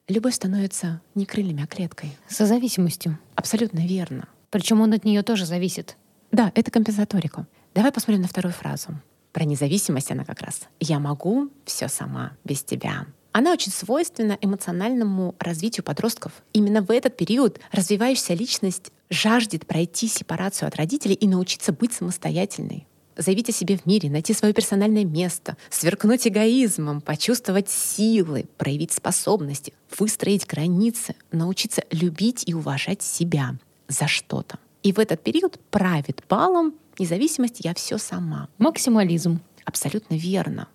Любовь 0.08 0.36
становится 0.36 1.02
не 1.16 1.26
крыльями, 1.26 1.64
а 1.64 1.68
клеткой. 1.68 2.18
Созависимостью. 2.30 3.20
Абсолютно 3.36 3.86
верно. 3.86 4.30
Причем 4.50 4.82
он 4.82 4.94
от 4.94 5.06
нее 5.06 5.24
тоже 5.24 5.46
зависит. 5.46 5.98
Да, 6.32 6.51
это 6.56 6.72
компенсаторика. 6.72 7.48
Давай 7.74 7.92
посмотрим 7.92 8.22
на 8.22 8.27
вторую 8.27 8.54
фразу. 8.54 9.00
Про 9.32 9.46
независимость 9.46 10.12
она 10.12 10.25
как 10.25 10.42
раз. 10.42 10.62
«Я 10.80 11.00
могу 11.00 11.50
все 11.66 11.88
сама, 11.88 12.32
без 12.44 12.63
тебя». 12.63 13.06
Она 13.34 13.51
очень 13.51 13.72
свойственна 13.72 14.36
эмоциональному 14.42 15.36
развитию 15.38 15.84
подростков. 15.84 16.32
Именно 16.54 16.82
в 16.82 16.89
этот 16.89 17.16
период 17.18 17.60
развивающаяся 17.72 18.34
личность 18.34 18.92
жаждет 19.12 19.68
пройти 19.68 20.08
сепарацию 20.08 20.68
от 20.68 20.75
родителей 20.75 21.13
и 21.13 21.27
научиться 21.27 21.72
быть 21.72 21.94
самостоятельной 21.94 22.88
заявить 23.16 23.50
о 23.50 23.51
себе 23.51 23.77
в 23.77 23.86
мире, 23.88 24.12
найти 24.12 24.34
свое 24.34 24.54
персональное 24.54 25.04
место, 25.04 25.58
сверкнуть 25.72 26.27
эгоизмом, 26.27 27.01
почувствовать 27.01 27.68
силы, 27.68 28.46
проявить 28.58 28.92
способности, 28.92 29.74
выстроить 29.98 30.46
границы, 30.46 31.16
научиться 31.32 31.84
любить 31.92 32.44
и 32.46 32.54
уважать 32.54 33.01
себя 33.01 33.56
за 33.88 34.08
что-то. 34.08 34.60
И 34.84 34.91
в 34.91 35.00
этот 35.00 35.24
период 35.24 35.60
правит 35.70 36.24
балом 36.29 36.74
независимость 37.00 37.63
«я 37.65 37.74
все 37.74 37.98
сама». 37.98 38.50
Максимализм. 38.58 39.41
Абсолютно 39.65 40.15
верно. 40.15 40.67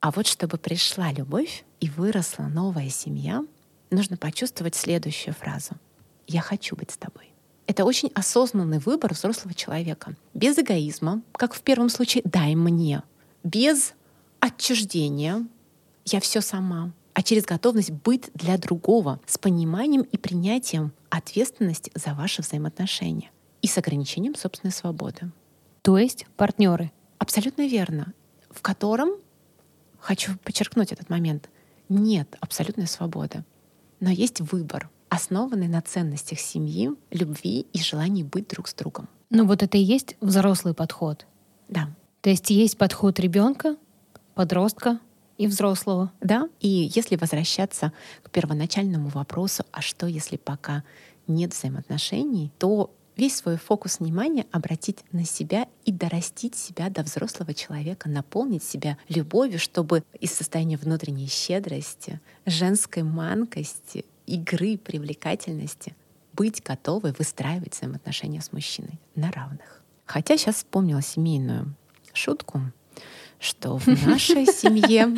А 0.00 0.10
вот 0.10 0.26
чтобы 0.26 0.58
пришла 0.58 1.12
любовь 1.12 1.64
и 1.80 1.90
выросла 1.90 2.44
новая 2.44 2.88
семья, 2.88 3.44
нужно 3.90 4.16
почувствовать 4.16 4.74
следующую 4.74 5.34
фразу. 5.34 5.72
«Я 6.26 6.40
хочу 6.40 6.76
быть 6.76 6.90
с 6.92 6.96
тобой». 6.96 7.32
Это 7.66 7.84
очень 7.84 8.10
осознанный 8.14 8.78
выбор 8.78 9.12
взрослого 9.12 9.54
человека. 9.54 10.14
Без 10.32 10.58
эгоизма, 10.58 11.20
как 11.32 11.52
в 11.52 11.60
первом 11.60 11.90
случае 11.90 12.22
«дай 12.24 12.54
мне», 12.54 13.02
без 13.44 13.92
отчуждения 14.40 15.46
«я 16.06 16.20
все 16.20 16.40
сама», 16.40 16.92
а 17.18 17.22
через 17.24 17.44
готовность 17.44 17.90
быть 17.90 18.30
для 18.34 18.56
другого 18.58 19.18
с 19.26 19.38
пониманием 19.38 20.02
и 20.02 20.16
принятием 20.16 20.92
ответственности 21.10 21.90
за 21.96 22.14
ваши 22.14 22.42
взаимоотношения 22.42 23.32
и 23.60 23.66
с 23.66 23.76
ограничением 23.76 24.36
собственной 24.36 24.70
свободы. 24.70 25.32
То 25.82 25.98
есть 25.98 26.26
партнеры. 26.36 26.92
Абсолютно 27.18 27.66
верно. 27.66 28.14
В 28.50 28.62
котором, 28.62 29.16
хочу 29.98 30.38
подчеркнуть 30.44 30.92
этот 30.92 31.10
момент, 31.10 31.50
нет 31.88 32.36
абсолютной 32.38 32.86
свободы. 32.86 33.44
Но 33.98 34.10
есть 34.10 34.40
выбор, 34.40 34.88
основанный 35.08 35.66
на 35.66 35.82
ценностях 35.82 36.38
семьи, 36.38 36.92
любви 37.10 37.66
и 37.72 37.82
желании 37.82 38.22
быть 38.22 38.46
друг 38.46 38.68
с 38.68 38.74
другом. 38.74 39.08
Ну 39.30 39.44
вот 39.44 39.64
это 39.64 39.76
и 39.76 39.82
есть 39.82 40.14
взрослый 40.20 40.72
подход. 40.72 41.26
Да. 41.68 41.88
То 42.20 42.30
есть 42.30 42.48
есть 42.50 42.78
подход 42.78 43.18
ребенка, 43.18 43.76
подростка 44.36 45.00
и 45.38 45.46
взрослого. 45.46 46.12
Да. 46.20 46.48
И 46.60 46.90
если 46.94 47.16
возвращаться 47.16 47.92
к 48.22 48.30
первоначальному 48.30 49.08
вопросу, 49.08 49.64
а 49.72 49.80
что 49.80 50.06
если 50.06 50.36
пока 50.36 50.84
нет 51.26 51.54
взаимоотношений, 51.54 52.52
то 52.58 52.90
весь 53.16 53.36
свой 53.36 53.56
фокус 53.56 54.00
внимания 54.00 54.46
обратить 54.52 54.98
на 55.12 55.24
себя 55.24 55.66
и 55.84 55.92
дорастить 55.92 56.54
себя 56.54 56.90
до 56.90 57.02
взрослого 57.02 57.54
человека, 57.54 58.08
наполнить 58.08 58.62
себя 58.62 58.98
любовью, 59.08 59.58
чтобы 59.58 60.04
из 60.20 60.32
состояния 60.32 60.76
внутренней 60.76 61.28
щедрости, 61.28 62.20
женской 62.46 63.02
манкости, 63.02 64.04
игры, 64.26 64.76
привлекательности 64.76 65.96
быть 66.32 66.62
готовой 66.62 67.12
выстраивать 67.18 67.74
взаимоотношения 67.74 68.40
с 68.40 68.52
мужчиной 68.52 69.00
на 69.16 69.32
равных. 69.32 69.82
Хотя 70.06 70.36
сейчас 70.36 70.56
вспомнила 70.56 71.02
семейную 71.02 71.74
шутку, 72.12 72.60
что 73.40 73.78
в 73.78 73.86
нашей 73.86 74.46
семье 74.46 75.16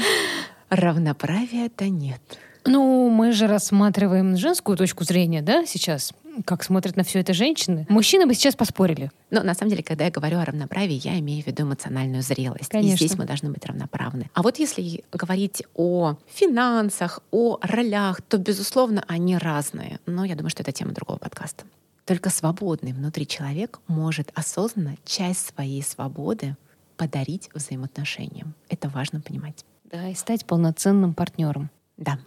равноправия-то 0.69 1.89
нет. 1.89 2.21
Ну, 2.67 3.09
мы 3.09 3.33
же 3.33 3.47
рассматриваем 3.47 4.37
женскую 4.37 4.77
точку 4.77 5.05
зрения, 5.05 5.43
да, 5.43 5.65
сейчас 5.65 6.13
как 6.45 6.63
смотрят 6.63 6.97
на 6.97 7.03
все 7.03 7.21
это 7.21 7.35
женщины. 7.35 7.87
Мужчины 7.89 8.27
бы 8.27 8.35
сейчас 8.35 8.55
поспорили. 8.55 9.11
Но 9.31 9.43
на 9.43 9.55
самом 9.55 9.71
деле, 9.71 9.83
когда 9.83 10.05
я 10.05 10.11
говорю 10.11 10.39
о 10.39 10.45
равноправии, 10.45 11.01
я 11.03 11.19
имею 11.19 11.43
в 11.43 11.47
виду 11.47 11.65
эмоциональную 11.65 12.23
зрелость. 12.23 12.69
Конечно. 12.69 12.95
И 12.95 12.97
здесь 12.97 13.19
мы 13.19 13.25
должны 13.25 13.51
быть 13.51 13.65
равноправны. 13.67 14.31
А 14.35 14.43
вот 14.43 14.59
если 14.59 15.05
говорить 15.13 15.65
о 15.75 16.17
финансах, 16.33 17.21
о 17.31 17.59
ролях, 17.63 18.23
то, 18.23 18.39
безусловно, 18.39 19.05
они 19.09 19.37
разные. 19.37 19.99
Но 20.07 20.25
я 20.25 20.35
думаю, 20.35 20.51
что 20.51 20.63
это 20.63 20.73
тема 20.73 20.93
другого 20.93 21.19
подкаста. 21.19 21.65
Только 22.05 22.31
свободный 22.31 22.93
внутри 22.93 23.27
человек 23.27 23.81
может 23.87 24.31
осознанно 24.35 24.97
часть 25.05 25.53
своей 25.55 25.83
свободы 25.83 26.57
подарить 27.01 27.49
взаимоотношениям. 27.55 28.55
Это 28.69 28.91
важно 28.91 29.23
понимать. 29.23 29.65
Да, 29.85 30.09
и 30.11 30.15
стать 30.15 30.45
полноценным 30.45 31.15
партнером. 31.15 31.71
Да. 31.97 32.19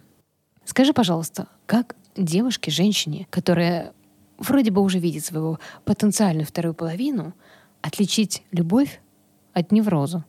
Скажи, 0.64 0.92
пожалуйста, 0.92 1.46
как 1.66 1.94
девушке, 2.16 2.72
женщине, 2.72 3.28
которая 3.30 3.92
вроде 4.36 4.72
бы 4.72 4.80
уже 4.80 4.98
видит 4.98 5.24
свою 5.24 5.60
потенциальную 5.84 6.44
вторую 6.44 6.74
половину, 6.74 7.34
отличить 7.82 8.42
любовь 8.50 9.00
от 9.52 9.70
невроза? 9.70 10.24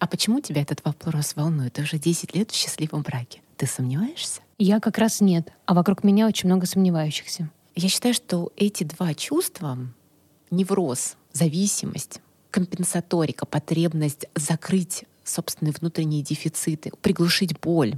А 0.00 0.08
почему 0.08 0.40
тебя 0.40 0.62
этот 0.62 0.84
вопрос 0.84 1.36
волнует? 1.36 1.74
Ты 1.74 1.82
уже 1.82 2.00
10 2.00 2.34
лет 2.34 2.50
в 2.50 2.56
счастливом 2.56 3.02
браке. 3.02 3.40
Ты 3.56 3.66
сомневаешься? 3.68 4.40
Я 4.58 4.80
как 4.80 4.98
раз 4.98 5.20
нет, 5.20 5.52
а 5.64 5.74
вокруг 5.74 6.02
меня 6.02 6.26
очень 6.26 6.48
много 6.48 6.66
сомневающихся. 6.66 7.50
Я 7.76 7.88
считаю, 7.88 8.14
что 8.14 8.50
эти 8.56 8.82
два 8.82 9.14
чувства— 9.14 9.78
невроз, 10.50 11.16
зависимость, 11.32 12.20
компенсаторика, 12.50 13.46
потребность 13.46 14.26
закрыть 14.34 15.04
собственные 15.24 15.72
внутренние 15.72 16.22
дефициты, 16.22 16.92
приглушить 17.02 17.58
боль 17.60 17.96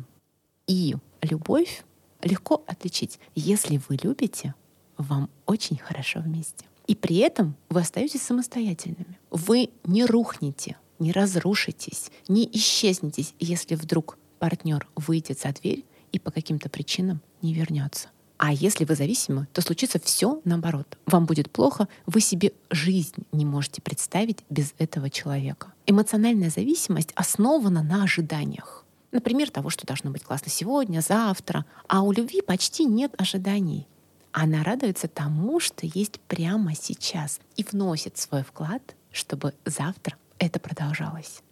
и 0.67 0.97
любовь 1.23 1.85
легко 2.23 2.63
отличить. 2.67 3.19
Если 3.35 3.81
вы 3.89 3.99
любите, 4.03 4.55
вам 4.97 5.31
очень 5.47 5.77
хорошо 5.77 6.21
вместе. 6.21 6.65
И 6.87 6.95
при 6.95 7.17
этом 7.17 7.55
вы 7.69 7.81
остаетесь 7.81 8.23
самостоятельными. 8.23 9.19
Вы 9.31 9.71
не 9.85 10.05
рухнете, 10.05 10.77
не 10.99 11.13
разрушитесь, 11.13 12.11
не 12.29 12.49
исчезнетесь, 12.53 13.35
если 13.39 13.75
вдруг 13.75 14.19
партнер 14.39 14.89
выйдет 14.97 15.39
за 15.39 15.53
дверь 15.53 15.85
и 16.13 16.19
по 16.19 16.31
каким-то 16.31 16.69
причинам 16.71 17.21
не 17.43 17.53
вернется. 17.53 18.09
А 18.39 18.53
если 18.53 18.85
вы 18.85 18.95
зависимы, 18.95 19.49
то 19.53 19.61
случится 19.61 19.99
все 19.99 20.41
наоборот. 20.45 20.97
Вам 21.07 21.27
будет 21.27 21.51
плохо, 21.51 21.89
вы 22.07 22.21
себе 22.21 22.53
жизнь 22.71 23.17
не 23.33 23.45
можете 23.45 23.83
представить 23.83 24.45
без 24.49 24.75
этого 24.79 25.11
человека. 25.11 25.73
Эмоциональная 25.87 26.49
зависимость 26.49 27.11
основана 27.17 27.83
на 27.83 28.05
ожиданиях. 28.05 28.85
Например, 29.11 29.51
того, 29.51 29.71
что 29.71 29.87
должно 29.87 30.11
быть 30.11 30.23
классно 30.23 30.51
сегодня, 30.51 31.01
завтра. 31.01 31.65
А 31.89 32.03
у 32.03 32.13
любви 32.13 32.41
почти 32.41 32.85
нет 32.85 33.13
ожиданий. 33.19 33.89
Она 34.31 34.63
радуется 34.63 35.09
тому, 35.09 35.59
что 35.59 35.87
есть 35.87 36.21
прямо 36.21 36.75
сейчас 36.77 37.41
и 37.57 37.65
вносит 37.65 38.19
свой 38.19 38.45
вклад, 38.45 38.95
чтобы 39.11 39.55
завтра 39.65 40.17
это 40.39 40.61
продолжалось. 40.61 41.43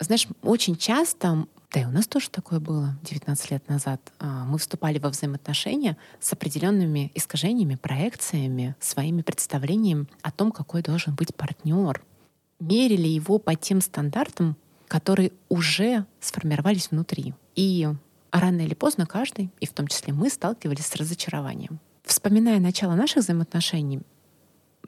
Знаешь, 0.00 0.26
очень 0.42 0.76
часто 0.76 1.46
да 1.72 1.80
и 1.80 1.84
у 1.86 1.90
нас 1.90 2.06
тоже 2.06 2.28
такое 2.28 2.60
было 2.60 2.98
19 3.02 3.50
лет 3.50 3.66
назад. 3.68 4.00
А, 4.18 4.44
мы 4.44 4.58
вступали 4.58 4.98
во 4.98 5.08
взаимоотношения 5.08 5.96
с 6.20 6.32
определенными 6.32 7.10
искажениями, 7.14 7.76
проекциями, 7.76 8.76
своими 8.78 9.22
представлениями 9.22 10.06
о 10.20 10.30
том, 10.30 10.52
какой 10.52 10.82
должен 10.82 11.14
быть 11.14 11.34
партнер. 11.34 12.02
Мерили 12.60 13.08
его 13.08 13.38
по 13.38 13.54
тем 13.54 13.80
стандартам, 13.80 14.56
которые 14.86 15.32
уже 15.48 16.04
сформировались 16.20 16.90
внутри. 16.90 17.34
И 17.56 17.88
рано 18.30 18.60
или 18.60 18.74
поздно 18.74 19.06
каждый, 19.06 19.50
и 19.60 19.66
в 19.66 19.72
том 19.72 19.86
числе 19.86 20.12
мы, 20.12 20.28
сталкивались 20.28 20.86
с 20.86 20.96
разочарованием. 20.96 21.80
Вспоминая 22.04 22.60
начало 22.60 22.94
наших 22.94 23.22
взаимоотношений, 23.22 24.02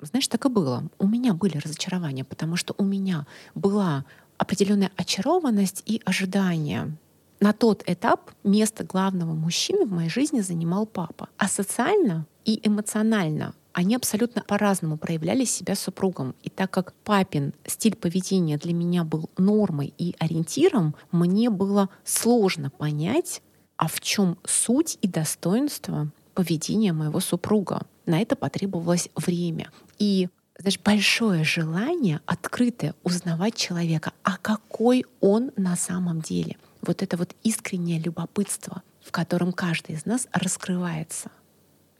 знаешь, 0.03 0.29
так 0.29 0.45
и 0.45 0.49
было. 0.49 0.85
У 0.99 1.07
меня 1.07 1.35
были 1.35 1.57
разочарования, 1.57 2.25
потому 2.25 2.57
что 2.57 2.75
у 2.77 2.85
меня 2.85 3.27
была 3.55 4.05
определенная 4.39 4.91
очарованность 4.97 5.83
и 5.87 6.01
ожидание. 6.05 6.97
На 7.41 7.53
тот 7.53 7.83
этап 7.87 8.31
место 8.43 8.85
главного 8.85 9.35
мужчины 9.35 9.87
в 9.87 9.93
моей 9.93 10.09
жизни 10.09 10.41
занимал 10.41 10.87
папа. 10.87 11.29
А 11.37 11.49
социально 11.49 12.27
и 12.45 12.61
эмоционально 12.67 13.55
они 13.75 13.97
абсолютно 13.97 14.43
по-разному 14.43 14.97
проявляли 14.97 15.45
себя 15.45 15.75
супругом. 15.75 16.35
И 16.43 16.49
так 16.49 16.71
как 16.71 16.95
папин 17.05 17.53
стиль 17.67 17.97
поведения 17.97 18.57
для 18.57 18.73
меня 18.73 19.03
был 19.03 19.29
нормой 19.37 19.93
и 19.99 20.15
ориентиром, 20.21 20.95
мне 21.11 21.51
было 21.51 21.89
сложно 22.05 22.71
понять, 22.71 23.43
а 23.77 23.89
в 23.89 24.01
чем 24.01 24.39
суть 24.45 24.97
и 25.03 25.09
достоинство 25.09 26.09
поведения 26.35 26.93
моего 26.93 27.19
супруга. 27.19 27.83
На 28.07 28.21
это 28.21 28.37
потребовалось 28.37 29.09
время. 29.17 29.71
И 29.99 30.29
знаешь, 30.59 30.79
большое 30.79 31.45
желание 31.45 32.21
открытое 32.27 32.95
узнавать 33.03 33.57
человека, 33.57 34.13
а 34.23 34.37
какой 34.37 35.05
он 35.21 35.51
на 35.57 35.77
самом 35.77 36.21
деле. 36.21 36.57
Вот 36.83 37.03
это 37.03 37.17
вот 37.17 37.35
искреннее 37.43 37.99
любопытство, 37.99 38.83
в 39.03 39.11
котором 39.11 39.53
каждый 39.53 39.97
из 39.97 40.07
нас 40.07 40.29
раскрывается, 40.33 41.31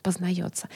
познается. 0.03 0.69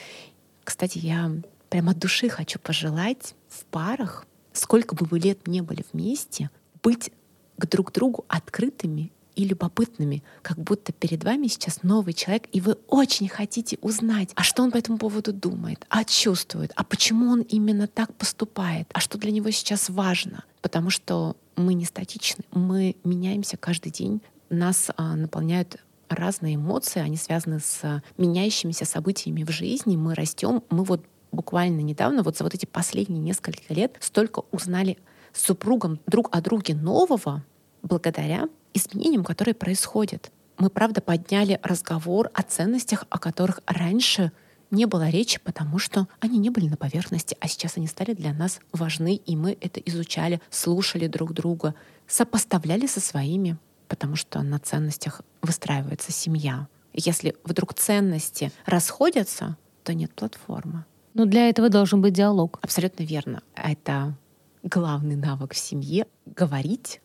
Кстати, 0.64 0.98
я 0.98 1.30
прямо 1.68 1.92
от 1.92 1.98
души 1.98 2.28
хочу 2.28 2.58
пожелать 2.58 3.34
в 3.48 3.64
парах, 3.66 4.26
сколько 4.52 4.94
бы 4.94 5.06
вы 5.06 5.18
лет 5.20 5.46
не 5.46 5.60
были 5.60 5.84
вместе, 5.92 6.50
быть 6.82 7.10
к 7.56 7.66
друг 7.66 7.92
другу 7.92 8.24
открытыми 8.28 9.12
и 9.40 9.44
любопытными, 9.46 10.22
как 10.42 10.58
будто 10.58 10.92
перед 10.92 11.24
вами 11.24 11.46
сейчас 11.46 11.82
новый 11.82 12.12
человек, 12.12 12.44
и 12.52 12.60
вы 12.60 12.76
очень 12.88 13.26
хотите 13.26 13.78
узнать, 13.80 14.30
а 14.34 14.42
что 14.42 14.62
он 14.62 14.70
по 14.70 14.76
этому 14.76 14.98
поводу 14.98 15.32
думает, 15.32 15.86
а 15.88 16.04
чувствует, 16.04 16.72
а 16.76 16.84
почему 16.84 17.30
он 17.30 17.40
именно 17.40 17.86
так 17.86 18.12
поступает, 18.14 18.88
а 18.92 19.00
что 19.00 19.16
для 19.16 19.30
него 19.30 19.50
сейчас 19.50 19.88
важно. 19.88 20.44
Потому 20.60 20.90
что 20.90 21.36
мы 21.56 21.72
не 21.72 21.86
статичны, 21.86 22.44
мы 22.52 22.96
меняемся 23.02 23.56
каждый 23.56 23.90
день, 23.90 24.20
нас 24.50 24.90
а, 24.96 25.16
наполняют 25.16 25.78
разные 26.10 26.56
эмоции, 26.56 27.00
они 27.00 27.16
связаны 27.16 27.60
с 27.60 28.02
меняющимися 28.18 28.84
событиями 28.84 29.44
в 29.44 29.50
жизни, 29.50 29.96
мы 29.96 30.14
растем, 30.14 30.62
мы 30.68 30.84
вот 30.84 31.02
буквально 31.32 31.80
недавно, 31.80 32.22
вот 32.22 32.36
за 32.36 32.44
вот 32.44 32.54
эти 32.54 32.66
последние 32.66 33.22
несколько 33.22 33.72
лет, 33.72 33.96
столько 34.00 34.42
узнали 34.50 34.98
с 35.32 35.46
супругом 35.46 35.98
друг 36.06 36.28
о 36.30 36.42
друге 36.42 36.74
нового 36.74 37.42
благодаря 37.82 38.50
изменениям, 38.74 39.24
которые 39.24 39.54
происходят. 39.54 40.30
Мы, 40.58 40.70
правда, 40.70 41.00
подняли 41.00 41.58
разговор 41.62 42.30
о 42.34 42.42
ценностях, 42.42 43.04
о 43.08 43.18
которых 43.18 43.60
раньше 43.66 44.32
не 44.70 44.86
было 44.86 45.08
речи, 45.08 45.40
потому 45.42 45.78
что 45.78 46.06
они 46.20 46.38
не 46.38 46.50
были 46.50 46.68
на 46.68 46.76
поверхности, 46.76 47.36
а 47.40 47.48
сейчас 47.48 47.76
они 47.76 47.86
стали 47.86 48.12
для 48.12 48.32
нас 48.32 48.60
важны, 48.72 49.14
и 49.14 49.36
мы 49.36 49.56
это 49.60 49.80
изучали, 49.80 50.40
слушали 50.50 51.06
друг 51.06 51.32
друга, 51.32 51.74
сопоставляли 52.06 52.86
со 52.86 53.00
своими, 53.00 53.56
потому 53.88 54.16
что 54.16 54.42
на 54.42 54.58
ценностях 54.58 55.22
выстраивается 55.42 56.12
семья. 56.12 56.68
Если 56.92 57.36
вдруг 57.44 57.74
ценности 57.74 58.52
расходятся, 58.66 59.56
то 59.82 59.94
нет 59.94 60.12
платформы. 60.12 60.84
Но 61.14 61.24
для 61.24 61.48
этого 61.48 61.68
должен 61.68 62.00
быть 62.00 62.14
диалог. 62.14 62.58
Абсолютно 62.62 63.02
верно. 63.02 63.42
Это 63.54 64.14
главный 64.62 65.16
навык 65.16 65.54
в 65.54 65.58
семье— 65.58 66.06
говорить, 66.26 67.00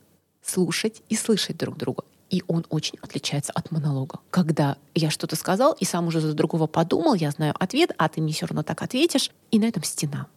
слушать 0.46 1.02
и 1.10 1.16
слышать 1.16 1.58
друг 1.58 1.78
друга. 1.78 2.04
И 2.30 2.44
он 2.48 2.66
очень 2.70 2.98
отличается 3.02 3.52
от 3.54 3.72
монолога. 3.72 4.20
Когда 4.32 4.78
я 4.94 5.10
что-то 5.10 5.36
сказал 5.36 5.74
и 5.74 5.86
сам 5.86 6.08
уже 6.08 6.22
за 6.22 6.34
другого 6.34 6.68
подумал, 6.68 7.14
я 7.14 7.32
знаю 7.32 7.54
ответ, 7.60 7.92
а 7.98 8.10
ты 8.10 8.22
мне 8.22 8.34
все 8.34 8.48
равно 8.48 8.64
так 8.64 8.82
ответишь, 8.82 9.32
и 9.52 9.60
на 9.60 9.66
этом 9.66 9.84
стена. 9.84 10.28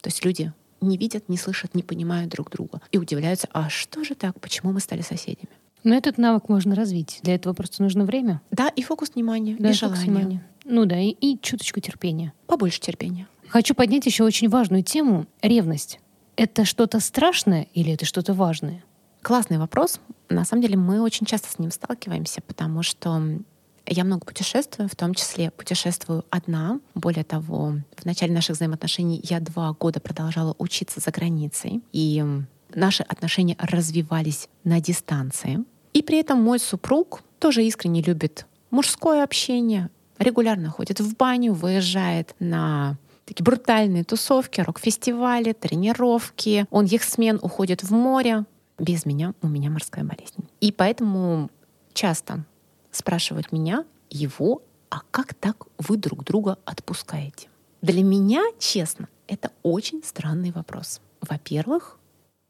То 0.00 0.08
есть 0.08 0.24
люди 0.24 0.52
не 0.80 0.96
видят, 0.96 1.28
не 1.28 1.36
слышат, 1.36 1.74
не 1.74 1.82
понимают 1.82 2.30
друг 2.30 2.50
друга 2.50 2.80
и 2.92 2.98
удивляются, 2.98 3.48
а 3.52 3.68
что 3.68 4.04
же 4.04 4.14
так, 4.14 4.40
почему 4.40 4.72
мы 4.72 4.80
стали 4.80 5.02
соседями? 5.02 5.50
Но 5.84 5.94
этот 5.94 6.18
навык 6.18 6.48
можно 6.48 6.74
развить. 6.74 7.20
Для 7.22 7.34
этого 7.34 7.52
просто 7.52 7.82
нужно 7.82 8.04
время. 8.04 8.40
Да, 8.50 8.68
и 8.68 8.82
фокус 8.82 9.10
внимания, 9.14 9.56
да, 9.58 9.70
и 9.70 9.72
желание. 9.72 10.04
Внимания. 10.04 10.46
Ну 10.64 10.84
да, 10.84 10.98
и, 10.98 11.10
и 11.10 11.38
чуточку 11.40 11.80
терпения. 11.80 12.32
Побольше 12.46 12.80
терпения. 12.80 13.26
Хочу 13.48 13.74
поднять 13.74 14.06
еще 14.06 14.24
очень 14.24 14.48
важную 14.48 14.82
тему— 14.82 15.26
ревность. 15.42 16.00
Это 16.36 16.64
что-то 16.64 17.00
страшное 17.00 17.66
или 17.74 17.92
это 17.92 18.04
что-то 18.04 18.34
важное? 18.34 18.84
Классный 19.28 19.58
вопрос. 19.58 20.00
На 20.30 20.46
самом 20.46 20.62
деле 20.62 20.78
мы 20.78 21.02
очень 21.02 21.26
часто 21.26 21.50
с 21.50 21.58
ним 21.58 21.70
сталкиваемся, 21.70 22.40
потому 22.40 22.82
что 22.82 23.22
я 23.84 24.04
много 24.04 24.24
путешествую, 24.24 24.88
в 24.88 24.96
том 24.96 25.12
числе 25.12 25.50
путешествую 25.50 26.24
одна. 26.30 26.80
Более 26.94 27.24
того, 27.24 27.74
в 27.94 28.06
начале 28.06 28.32
наших 28.32 28.56
взаимоотношений 28.56 29.20
я 29.22 29.40
два 29.40 29.74
года 29.74 30.00
продолжала 30.00 30.54
учиться 30.56 31.00
за 31.00 31.10
границей, 31.10 31.82
и 31.92 32.24
наши 32.74 33.02
отношения 33.02 33.54
развивались 33.58 34.48
на 34.64 34.80
дистанции. 34.80 35.58
И 35.92 36.02
при 36.02 36.20
этом 36.20 36.40
мой 36.42 36.58
супруг 36.58 37.20
тоже 37.38 37.62
искренне 37.64 38.00
любит 38.00 38.46
мужское 38.70 39.22
общение, 39.22 39.90
регулярно 40.18 40.70
ходит 40.70 41.00
в 41.00 41.16
баню, 41.16 41.52
выезжает 41.52 42.34
на 42.38 42.96
такие 43.26 43.44
брутальные 43.44 44.04
тусовки, 44.04 44.62
рок-фестивали, 44.62 45.52
тренировки. 45.52 46.64
Он 46.70 46.86
их 46.86 47.04
смен 47.04 47.38
уходит 47.42 47.82
в 47.82 47.92
море, 47.92 48.46
без 48.78 49.06
меня 49.06 49.34
у 49.42 49.48
меня 49.48 49.70
морская 49.70 50.04
болезнь. 50.04 50.48
И 50.60 50.72
поэтому 50.72 51.50
часто 51.92 52.44
спрашивают 52.90 53.52
меня, 53.52 53.84
его, 54.10 54.62
а 54.90 55.00
как 55.10 55.34
так 55.34 55.66
вы 55.78 55.96
друг 55.96 56.24
друга 56.24 56.58
отпускаете? 56.64 57.48
Для 57.82 58.02
меня, 58.02 58.42
честно, 58.58 59.08
это 59.26 59.52
очень 59.62 60.02
странный 60.02 60.50
вопрос. 60.50 61.00
Во-первых, 61.20 61.98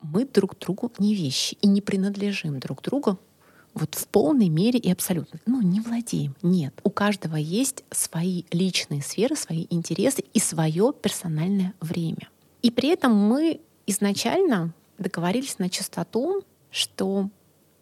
мы 0.01 0.25
друг 0.25 0.59
другу 0.59 0.93
не 0.99 1.15
вещи 1.15 1.57
и 1.61 1.67
не 1.67 1.81
принадлежим 1.81 2.61
друг 2.61 2.83
другу 2.83 3.19
вот 3.75 3.95
в 3.95 4.09
полной 4.09 4.49
мере 4.49 4.79
и 4.79 4.91
абсолютно. 4.91 5.41
Ну, 5.47 5.61
не 5.63 5.81
владеем. 5.81 6.35
Нет. 6.43 6.75
У 6.83 6.91
каждого 6.91 7.37
есть 7.37 7.85
свои 7.91 8.45
личные 8.51 9.03
сферы, 9.03 9.37
свои 9.37 9.67
интересы 9.71 10.25
и 10.33 10.41
свое 10.41 10.93
персональное 11.01 11.75
время. 11.81 12.29
И 12.63 12.71
при 12.71 12.89
этом 12.89 13.15
мы 13.15 13.61
изначально 13.87 14.73
договорились 14.99 15.59
на 15.59 15.71
чистоту, 15.71 16.45
что 16.71 17.31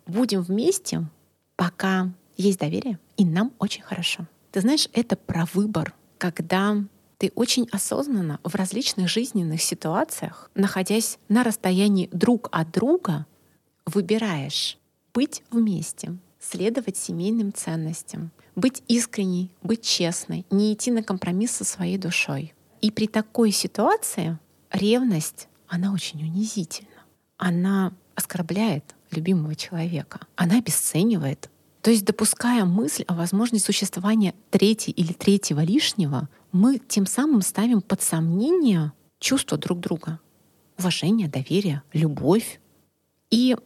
будем 0.06 0.42
вместе, 0.42 1.04
пока 1.56 2.12
есть 2.36 2.58
доверие, 2.58 2.98
и 3.16 3.24
нам 3.24 3.52
очень 3.58 3.82
хорошо. 3.82 4.26
Ты 4.52 4.60
знаешь, 4.60 4.88
это 4.92 5.16
про 5.16 5.46
выбор, 5.52 5.94
когда 6.18 6.76
ты 7.18 7.32
очень 7.34 7.68
осознанно 7.72 8.40
в 8.44 8.54
различных 8.54 9.08
жизненных 9.08 9.62
ситуациях, 9.62 10.50
находясь 10.54 11.18
на 11.28 11.44
расстоянии 11.44 12.08
друг 12.12 12.48
от 12.52 12.70
друга, 12.70 13.26
выбираешь 13.86 14.78
быть 15.14 15.42
вместе 15.50 16.16
следовать 16.40 16.96
семейным 16.96 17.52
ценностям, 17.52 18.30
быть 18.54 18.82
искренней, 18.88 19.50
быть 19.62 19.82
честной, 19.82 20.44
не 20.50 20.74
идти 20.74 20.90
на 20.90 21.02
компромисс 21.02 21.52
со 21.52 21.64
своей 21.64 21.98
душой. 21.98 22.54
И 22.80 22.90
при 22.90 23.08
такой 23.08 23.50
ситуации 23.50 24.38
ревность, 24.70 25.48
она 25.66 25.92
очень 25.92 26.22
унизительна. 26.22 26.90
Она 27.36 27.92
оскорбляет 28.14 28.94
любимого 29.10 29.54
человека. 29.54 30.20
Она 30.36 30.58
обесценивает. 30.58 31.50
То 31.82 31.90
есть, 31.90 32.04
допуская 32.04 32.64
мысль 32.64 33.04
о 33.06 33.14
возможности 33.14 33.66
существования 33.66 34.34
третьей 34.50 34.92
или 34.92 35.12
третьего 35.12 35.60
лишнего, 35.60 36.28
мы 36.50 36.78
тем 36.78 37.06
самым 37.06 37.42
ставим 37.42 37.80
под 37.80 38.02
сомнение 38.02 38.92
чувства 39.20 39.56
друг 39.58 39.80
друга. 39.80 40.18
Уважение, 40.78 41.28
доверие, 41.28 41.82
любовь. 41.92 42.60
И 43.30 43.56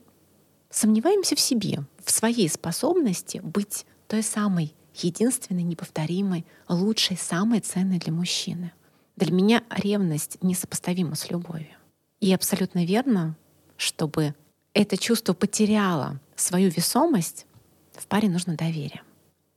сомневаемся 0.69 1.37
в 1.37 1.41
себе, 1.41 1.85
в 2.05 2.11
своей 2.11 2.49
способности 2.49 3.41
быть 3.43 3.87
той 4.07 4.23
самой 4.23 4.75
единственной, 4.95 5.63
неповторимой, 5.63 6.45
лучшей, 6.69 7.17
самой 7.17 7.61
ценной 7.61 7.99
для 7.99 8.13
мужчины. 8.13 8.73
Для 9.17 9.33
меня 9.33 9.63
ревность 9.71 10.39
несопоставима 10.43 11.15
с 11.15 11.31
любовью. 11.31 11.77
И 12.21 12.33
абсолютно 12.33 12.85
верно, 12.85 13.37
чтобы 13.81 14.35
это 14.75 14.97
чувство 14.99 15.33
потеряло 15.33 16.21
свою 16.37 16.71
весомость, 16.71 17.47
в 17.95 18.07
паре 18.07 18.29
нужно 18.29 18.55
доверие, 18.55 19.03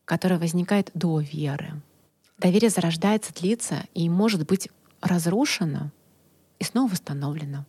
которое 0.05 0.39
возникает 0.39 0.89
до 0.93 1.19
веры. 1.19 1.81
Доверие 2.38 2.69
зарождается, 2.69 3.33
длится 3.33 3.83
и 3.93 4.09
может 4.09 4.47
быть 4.47 4.69
разрушено 5.01 5.91
и 6.57 6.63
снова 6.63 6.91
восстановлено, 6.91 7.65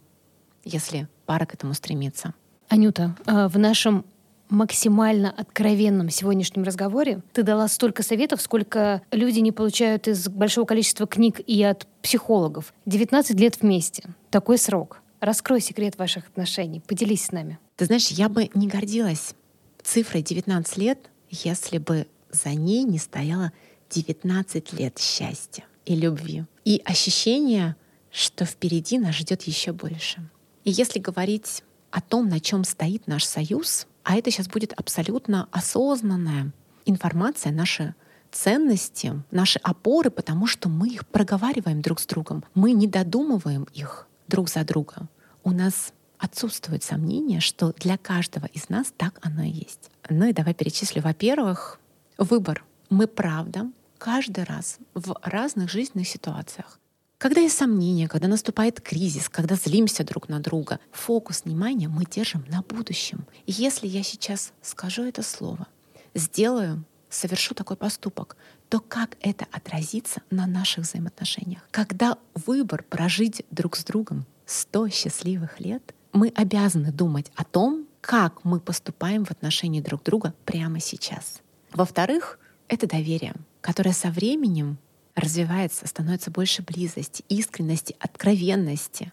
если 0.64 1.08
пара 1.26 1.44
к 1.44 1.54
этому 1.54 1.74
стремится. 1.74 2.34
Анюта, 2.68 3.16
а, 3.26 3.48
в 3.48 3.58
нашем 3.58 4.04
максимально 4.48 5.30
откровенном 5.30 6.08
сегодняшнем 6.10 6.62
разговоре 6.62 7.22
ты 7.32 7.42
дала 7.42 7.66
столько 7.66 8.04
советов, 8.04 8.40
сколько 8.40 9.02
люди 9.10 9.40
не 9.40 9.50
получают 9.50 10.06
из 10.06 10.28
большого 10.28 10.66
количества 10.66 11.06
книг 11.08 11.40
и 11.44 11.62
от 11.64 11.88
психологов. 12.00 12.72
19 12.86 13.40
лет 13.40 13.60
вместе. 13.60 14.04
Такой 14.30 14.58
срок. 14.58 15.00
Раскрой 15.24 15.62
секрет 15.62 15.96
ваших 15.96 16.26
отношений. 16.26 16.80
Поделись 16.86 17.24
с 17.24 17.32
нами. 17.32 17.58
Ты 17.76 17.86
знаешь, 17.86 18.08
я 18.08 18.28
бы 18.28 18.50
не 18.52 18.68
гордилась 18.68 19.34
цифрой 19.82 20.20
19 20.20 20.76
лет, 20.76 20.98
если 21.30 21.78
бы 21.78 22.06
за 22.30 22.50
ней 22.50 22.84
не 22.84 22.98
стояло 22.98 23.50
19 23.88 24.74
лет 24.74 24.98
счастья 24.98 25.64
и 25.86 25.96
любви. 25.96 26.44
И 26.66 26.82
ощущение, 26.84 27.74
что 28.10 28.44
впереди 28.44 28.98
нас 28.98 29.14
ждет 29.14 29.44
еще 29.44 29.72
больше. 29.72 30.28
И 30.62 30.70
если 30.70 30.98
говорить 30.98 31.64
о 31.90 32.02
том, 32.02 32.28
на 32.28 32.38
чем 32.38 32.62
стоит 32.62 33.06
наш 33.06 33.24
союз, 33.24 33.86
а 34.02 34.16
это 34.16 34.30
сейчас 34.30 34.48
будет 34.48 34.74
абсолютно 34.74 35.48
осознанная 35.52 36.52
информация, 36.84 37.50
наши 37.50 37.94
ценности, 38.30 39.22
наши 39.30 39.58
опоры, 39.60 40.10
потому 40.10 40.46
что 40.46 40.68
мы 40.68 40.90
их 40.90 41.06
проговариваем 41.06 41.80
друг 41.80 41.98
с 41.98 42.04
другом. 42.04 42.44
Мы 42.54 42.72
не 42.72 42.86
додумываем 42.86 43.66
их 43.72 44.06
друг 44.28 44.50
за 44.50 44.64
друга. 44.64 45.08
У 45.44 45.52
нас 45.52 45.92
отсутствует 46.18 46.82
сомнение, 46.82 47.40
что 47.40 47.72
для 47.74 47.96
каждого 47.96 48.46
из 48.46 48.68
нас 48.68 48.92
так 48.96 49.18
оно 49.22 49.42
и 49.42 49.50
есть. 49.50 49.90
Ну 50.08 50.26
и 50.26 50.32
давай 50.32 50.54
перечислю. 50.54 51.02
Во-первых, 51.02 51.78
выбор. 52.18 52.64
Мы 52.90 53.06
правда 53.06 53.70
каждый 53.98 54.44
раз 54.44 54.78
в 54.94 55.16
разных 55.22 55.70
жизненных 55.70 56.08
ситуациях 56.08 56.78
когда 57.24 57.40
есть 57.40 57.56
сомнения, 57.56 58.06
когда 58.06 58.28
наступает 58.28 58.82
кризис, 58.82 59.30
когда 59.30 59.54
злимся 59.54 60.04
друг 60.04 60.28
на 60.28 60.40
друга, 60.40 60.78
фокус 60.92 61.44
внимания 61.46 61.88
мы 61.88 62.04
держим 62.04 62.44
на 62.50 62.60
будущем. 62.60 63.24
Если 63.46 63.86
я 63.86 64.02
сейчас 64.02 64.52
скажу 64.60 65.04
это 65.04 65.22
слово, 65.22 65.66
сделаю, 66.12 66.84
совершу 67.08 67.54
такой 67.54 67.78
поступок, 67.78 68.36
то 68.68 68.78
как 68.78 69.16
это 69.22 69.46
отразится 69.52 70.20
на 70.30 70.46
наших 70.46 70.84
взаимоотношениях? 70.84 71.66
Когда 71.70 72.18
выбор 72.34 72.82
прожить 72.82 73.42
друг 73.50 73.76
с 73.76 73.84
другом 73.84 74.26
100 74.46 74.88
счастливых 74.88 75.60
лет, 75.60 75.94
мы 76.12 76.28
обязаны 76.34 76.92
думать 76.92 77.30
о 77.34 77.44
том, 77.44 77.86
как 78.00 78.44
мы 78.44 78.60
поступаем 78.60 79.24
в 79.24 79.30
отношении 79.30 79.80
друг 79.80 80.02
друга 80.02 80.34
прямо 80.44 80.80
сейчас. 80.80 81.40
Во-вторых, 81.72 82.38
это 82.68 82.86
доверие, 82.86 83.34
которое 83.60 83.92
со 83.92 84.10
временем 84.10 84.78
развивается, 85.14 85.86
становится 85.86 86.30
больше 86.30 86.62
близости, 86.62 87.24
искренности, 87.28 87.96
откровенности. 87.98 89.12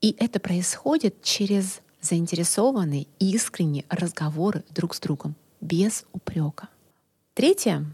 И 0.00 0.16
это 0.18 0.40
происходит 0.40 1.22
через 1.22 1.80
заинтересованные, 2.00 3.06
искренние 3.18 3.84
разговоры 3.88 4.64
друг 4.70 4.94
с 4.94 5.00
другом, 5.00 5.34
без 5.60 6.04
упрека. 6.12 6.68
Третье 7.34 7.84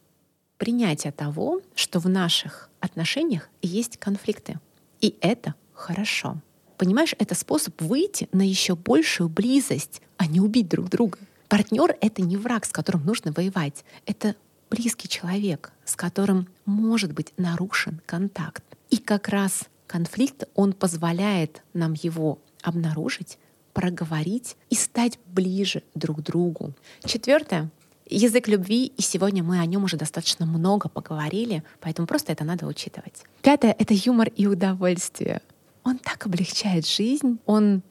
—принятие 0.58 1.12
того, 1.12 1.60
что 1.74 1.98
в 1.98 2.08
наших 2.08 2.70
отношениях 2.80 3.48
есть 3.62 3.96
конфликты. 3.96 4.60
И 5.00 5.16
это 5.20 5.54
хорошо. 5.78 6.36
Понимаешь, 6.76 7.14
это 7.18 7.34
способ 7.34 7.80
выйти 7.80 8.28
на 8.32 8.42
еще 8.46 8.76
большую 8.76 9.28
близость, 9.28 10.02
а 10.16 10.26
не 10.26 10.40
убить 10.40 10.68
друг 10.68 10.88
друга. 10.88 11.18
Партнер— 11.48 11.96
это 12.00 12.22
не 12.22 12.36
враг, 12.36 12.66
с 12.66 12.70
которым 12.70 13.04
нужно 13.04 13.32
воевать. 13.32 13.84
Это 14.06 14.36
близкий 14.70 15.08
человек, 15.08 15.72
с 15.84 15.96
которым 15.96 16.48
может 16.66 17.12
быть 17.12 17.32
нарушен 17.36 18.00
контакт. 18.06 18.62
И 18.90 18.98
как 18.98 19.28
раз 19.28 19.64
конфликт, 19.86 20.44
он 20.54 20.72
позволяет 20.72 21.62
нам 21.72 21.94
его 21.94 22.38
обнаружить, 22.62 23.38
проговорить 23.72 24.56
и 24.70 24.74
стать 24.74 25.18
ближе 25.26 25.82
друг 25.94 26.18
к 26.18 26.22
другу. 26.22 26.74
Четвертое 27.04 27.70
язык 28.10 28.48
любви, 28.48 28.86
и 28.86 29.02
сегодня 29.02 29.42
мы 29.42 29.60
о 29.60 29.66
нем 29.66 29.84
уже 29.84 29.96
достаточно 29.96 30.46
много 30.46 30.88
поговорили, 30.88 31.62
поэтому 31.80 32.06
просто 32.06 32.32
это 32.32 32.44
надо 32.44 32.66
учитывать. 32.66 33.24
Пятое— 33.42 33.74
это 33.78 33.94
юмор 33.94 34.28
и 34.28 34.46
удовольствие. 34.46 35.40
Он 35.88 35.96
так 35.96 36.26
облегчает 36.26 36.86
жизнь, 36.86 37.38
он 37.46 37.82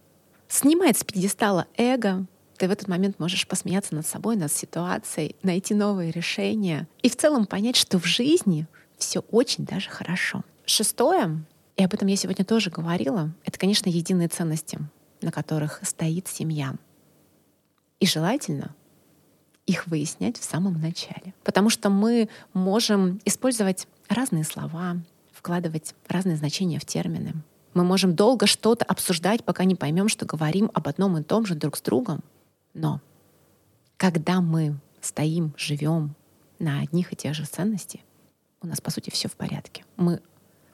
снимает 0.47 0.99
с 0.99 1.03
пьедестала 1.03 1.65
эго, 1.77 2.27
ты 2.55 2.67
в 2.67 2.71
этот 2.71 2.87
момент 2.87 3.19
можешь 3.19 3.47
посмеяться 3.47 3.95
над 3.95 4.05
собой, 4.05 4.35
над 4.35 4.51
ситуацией, 4.51 5.35
найти 5.41 5.73
новые 5.73 6.11
решения 6.11 6.87
и 7.01 7.09
в 7.09 7.15
целом 7.15 7.47
понять, 7.47 7.75
что 7.75 7.97
в 7.97 8.05
жизни 8.05 8.67
все 8.99 9.21
очень 9.31 9.65
даже 9.65 9.89
хорошо. 9.89 10.43
Шестое, 10.67 11.43
и 11.75 11.83
об 11.83 11.91
этом 11.91 12.07
я 12.07 12.15
сегодня 12.17 12.45
тоже 12.45 12.69
говорила, 12.69 13.33
это, 13.43 13.57
конечно, 13.57 13.89
единые 13.89 14.27
ценности, 14.27 14.77
на 15.21 15.31
которых 15.31 15.79
стоит 15.81 16.27
семья. 16.27 16.75
И 17.99 18.05
желательно 18.05 18.75
их 19.65 19.87
выяснять 19.87 20.37
в 20.37 20.43
самом 20.43 20.79
начале. 20.79 21.33
Потому 21.43 21.71
что 21.71 21.89
мы 21.89 22.29
можем 22.53 23.19
использовать 23.25 23.87
разные 24.07 24.43
слова, 24.43 24.97
вкладывать 25.31 25.95
разные 26.07 26.37
значения 26.37 26.77
в 26.79 26.85
термины. 26.85 27.33
Мы 27.77 27.83
можем 27.83 28.15
долго 28.15 28.47
что-то 28.47 28.85
обсуждать, 28.85 29.43
пока 29.43 29.63
не 29.63 29.75
поймем, 29.75 30.09
что 30.09 30.25
говорим 30.25 30.71
об 30.73 30.87
одном 30.87 31.15
и 31.15 31.21
том 31.21 31.45
же 31.45 31.53
друг 31.53 31.77
с 31.77 31.81
другом. 31.81 32.23
Но 32.73 33.01
когда 33.97 34.41
мы 34.41 34.79
стоим, 34.99 35.53
живем 35.57 36.15
на 36.57 36.79
одних 36.79 37.13
и 37.13 37.15
тех 37.15 37.35
же 37.35 37.45
ценностях, 37.45 38.01
у 38.63 38.67
нас, 38.67 38.81
по 38.81 38.89
сути, 38.89 39.11
все 39.11 39.29
в 39.29 39.33
порядке. 39.33 39.85
Мы 39.95 40.21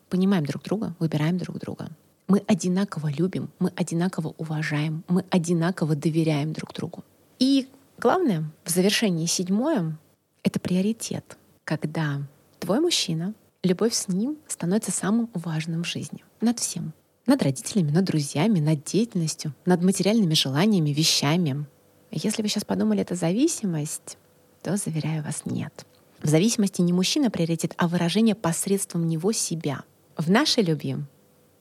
понимаем 0.07 0.45
друг 0.45 0.63
друга, 0.63 0.95
выбираем 0.97 1.37
друг 1.37 1.59
друга. 1.59 1.89
Мы 2.29 2.41
одинаково 2.47 3.11
любим, 3.11 3.51
мы 3.59 3.73
одинаково 3.75 4.33
уважаем, 4.37 5.03
мы 5.09 5.25
одинаково 5.29 5.97
доверяем 5.97 6.53
друг 6.53 6.73
другу. 6.73 7.03
И 7.37 7.67
главное, 7.99 8.49
в 8.63 8.69
завершении 8.69 9.25
седьмое— 9.25 9.97
это 10.43 10.57
приоритет, 10.57 11.37
когда 11.65 12.21
твой 12.59 12.79
мужчина, 12.79 13.33
любовь 13.61 13.93
с 13.93 14.07
ним 14.07 14.37
становится 14.47 14.91
самым 14.91 15.29
важным 15.33 15.83
в 15.83 15.87
жизни, 15.87 16.23
над 16.43 16.59
всем. 16.59 16.93
Над 17.25 17.41
родителями, 17.41 17.91
над 17.91 18.05
друзьями, 18.05 18.59
над 18.59 18.83
деятельностью, 18.83 19.53
над 19.65 19.81
материальными 19.81 20.33
желаниями, 20.33 20.89
вещами, 20.89 21.65
если 22.11 22.43
вы 22.43 22.49
сейчас 22.49 22.65
подумали, 22.65 23.01
это 23.01 23.15
зависимость, 23.15 24.17
то, 24.61 24.77
заверяю 24.77 25.23
вас, 25.23 25.43
нет. 25.45 25.85
В 26.21 26.27
зависимости 26.27 26.81
не 26.81 26.93
мужчина 26.93 27.31
приоритет, 27.31 27.73
а 27.77 27.87
выражение 27.87 28.35
посредством 28.35 29.07
него 29.07 29.31
себя. 29.31 29.83
В 30.15 30.29
нашей 30.29 30.63
любви 30.63 30.97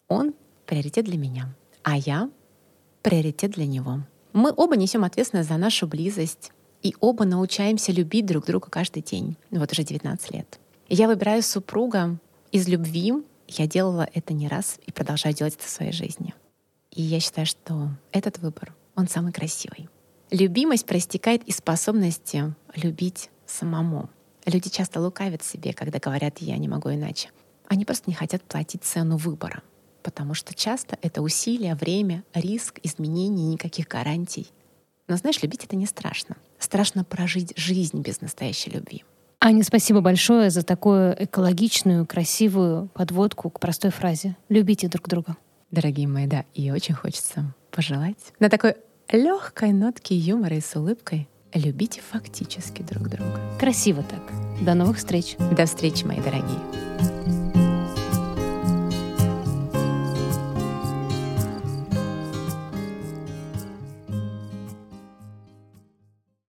он 0.08 0.34
приоритет 0.66 1.06
для 1.06 1.16
меня, 1.16 1.54
а 1.82 1.96
я 1.96 2.28
приоритет 3.02 3.52
для 3.52 3.66
него. 3.66 4.02
Мы 4.32 4.52
оба 4.54 4.76
несем 4.76 5.04
ответственность 5.04 5.48
за 5.48 5.56
нашу 5.56 5.86
близость, 5.86 6.52
и 6.82 6.94
оба 7.00 7.24
научаемся 7.24 7.92
любить 7.92 8.26
друг 8.26 8.46
друга 8.46 8.68
каждый 8.68 9.02
день. 9.02 9.36
Вот 9.50 9.72
уже 9.72 9.84
19 9.84 10.32
лет. 10.32 10.58
Я 10.88 11.06
выбираю 11.06 11.42
супруга 11.42 12.18
из 12.50 12.68
любви. 12.68 13.14
Я 13.48 13.66
делала 13.66 14.08
это 14.14 14.32
не 14.32 14.48
раз 14.48 14.78
и 14.86 14.92
продолжаю 14.92 15.34
делать 15.34 15.54
это 15.54 15.64
в 15.64 15.70
своей 15.70 15.92
жизни. 15.92 16.34
И 16.90 17.02
я 17.02 17.20
считаю, 17.20 17.46
что 17.46 17.90
этот 18.12 18.38
выбор, 18.38 18.74
он 18.94 19.08
самый 19.08 19.32
красивый. 19.32 19.88
Любимость 20.30 20.86
проистекает 20.86 21.42
из 21.44 21.56
способности 21.56 22.54
любить 22.74 23.30
самому. 23.46 24.08
Люди 24.46 24.70
часто 24.70 25.00
лукавят 25.00 25.42
себе, 25.42 25.72
когда 25.72 25.98
говорят 25.98 26.38
«я 26.38 26.56
не 26.56 26.68
могу 26.68 26.90
иначе». 26.90 27.30
Они 27.68 27.84
просто 27.84 28.10
не 28.10 28.14
хотят 28.14 28.42
платить 28.42 28.82
цену 28.82 29.16
выбора, 29.16 29.62
потому 30.02 30.34
что 30.34 30.54
часто 30.54 30.98
это 31.00 31.22
усилия, 31.22 31.74
время, 31.74 32.24
риск, 32.34 32.80
изменений, 32.82 33.46
никаких 33.46 33.88
гарантий. 33.88 34.48
Но 35.08 35.16
знаешь, 35.16 35.42
любить 35.42 35.64
это 35.64 35.76
не 35.76 35.86
страшно. 35.86 36.36
Страшно 36.58 37.04
прожить 37.04 37.52
жизнь 37.56 38.00
без 38.00 38.20
настоящей 38.20 38.70
любви. 38.70 39.04
Аня, 39.44 39.64
спасибо 39.64 40.00
большое 40.00 40.50
за 40.50 40.62
такую 40.62 41.16
экологичную, 41.18 42.06
красивую 42.06 42.88
подводку 42.94 43.50
к 43.50 43.58
простой 43.58 43.90
фразе. 43.90 44.36
Любите 44.48 44.86
друг 44.86 45.08
друга. 45.08 45.36
Дорогие 45.72 46.06
мои, 46.06 46.28
да, 46.28 46.44
и 46.54 46.70
очень 46.70 46.94
хочется 46.94 47.52
пожелать 47.72 48.32
на 48.38 48.48
такой 48.48 48.76
легкой 49.10 49.72
нотке 49.72 50.14
юмора 50.14 50.54
и 50.54 50.60
с 50.60 50.76
улыбкой 50.76 51.28
любите 51.54 52.00
фактически 52.08 52.82
друг 52.82 53.08
друга. 53.08 53.40
Красиво 53.58 54.04
так. 54.04 54.64
До 54.64 54.74
новых 54.74 54.98
встреч. 54.98 55.34
До 55.56 55.66
встречи, 55.66 56.04
мои 56.04 56.20
дорогие. 56.20 57.41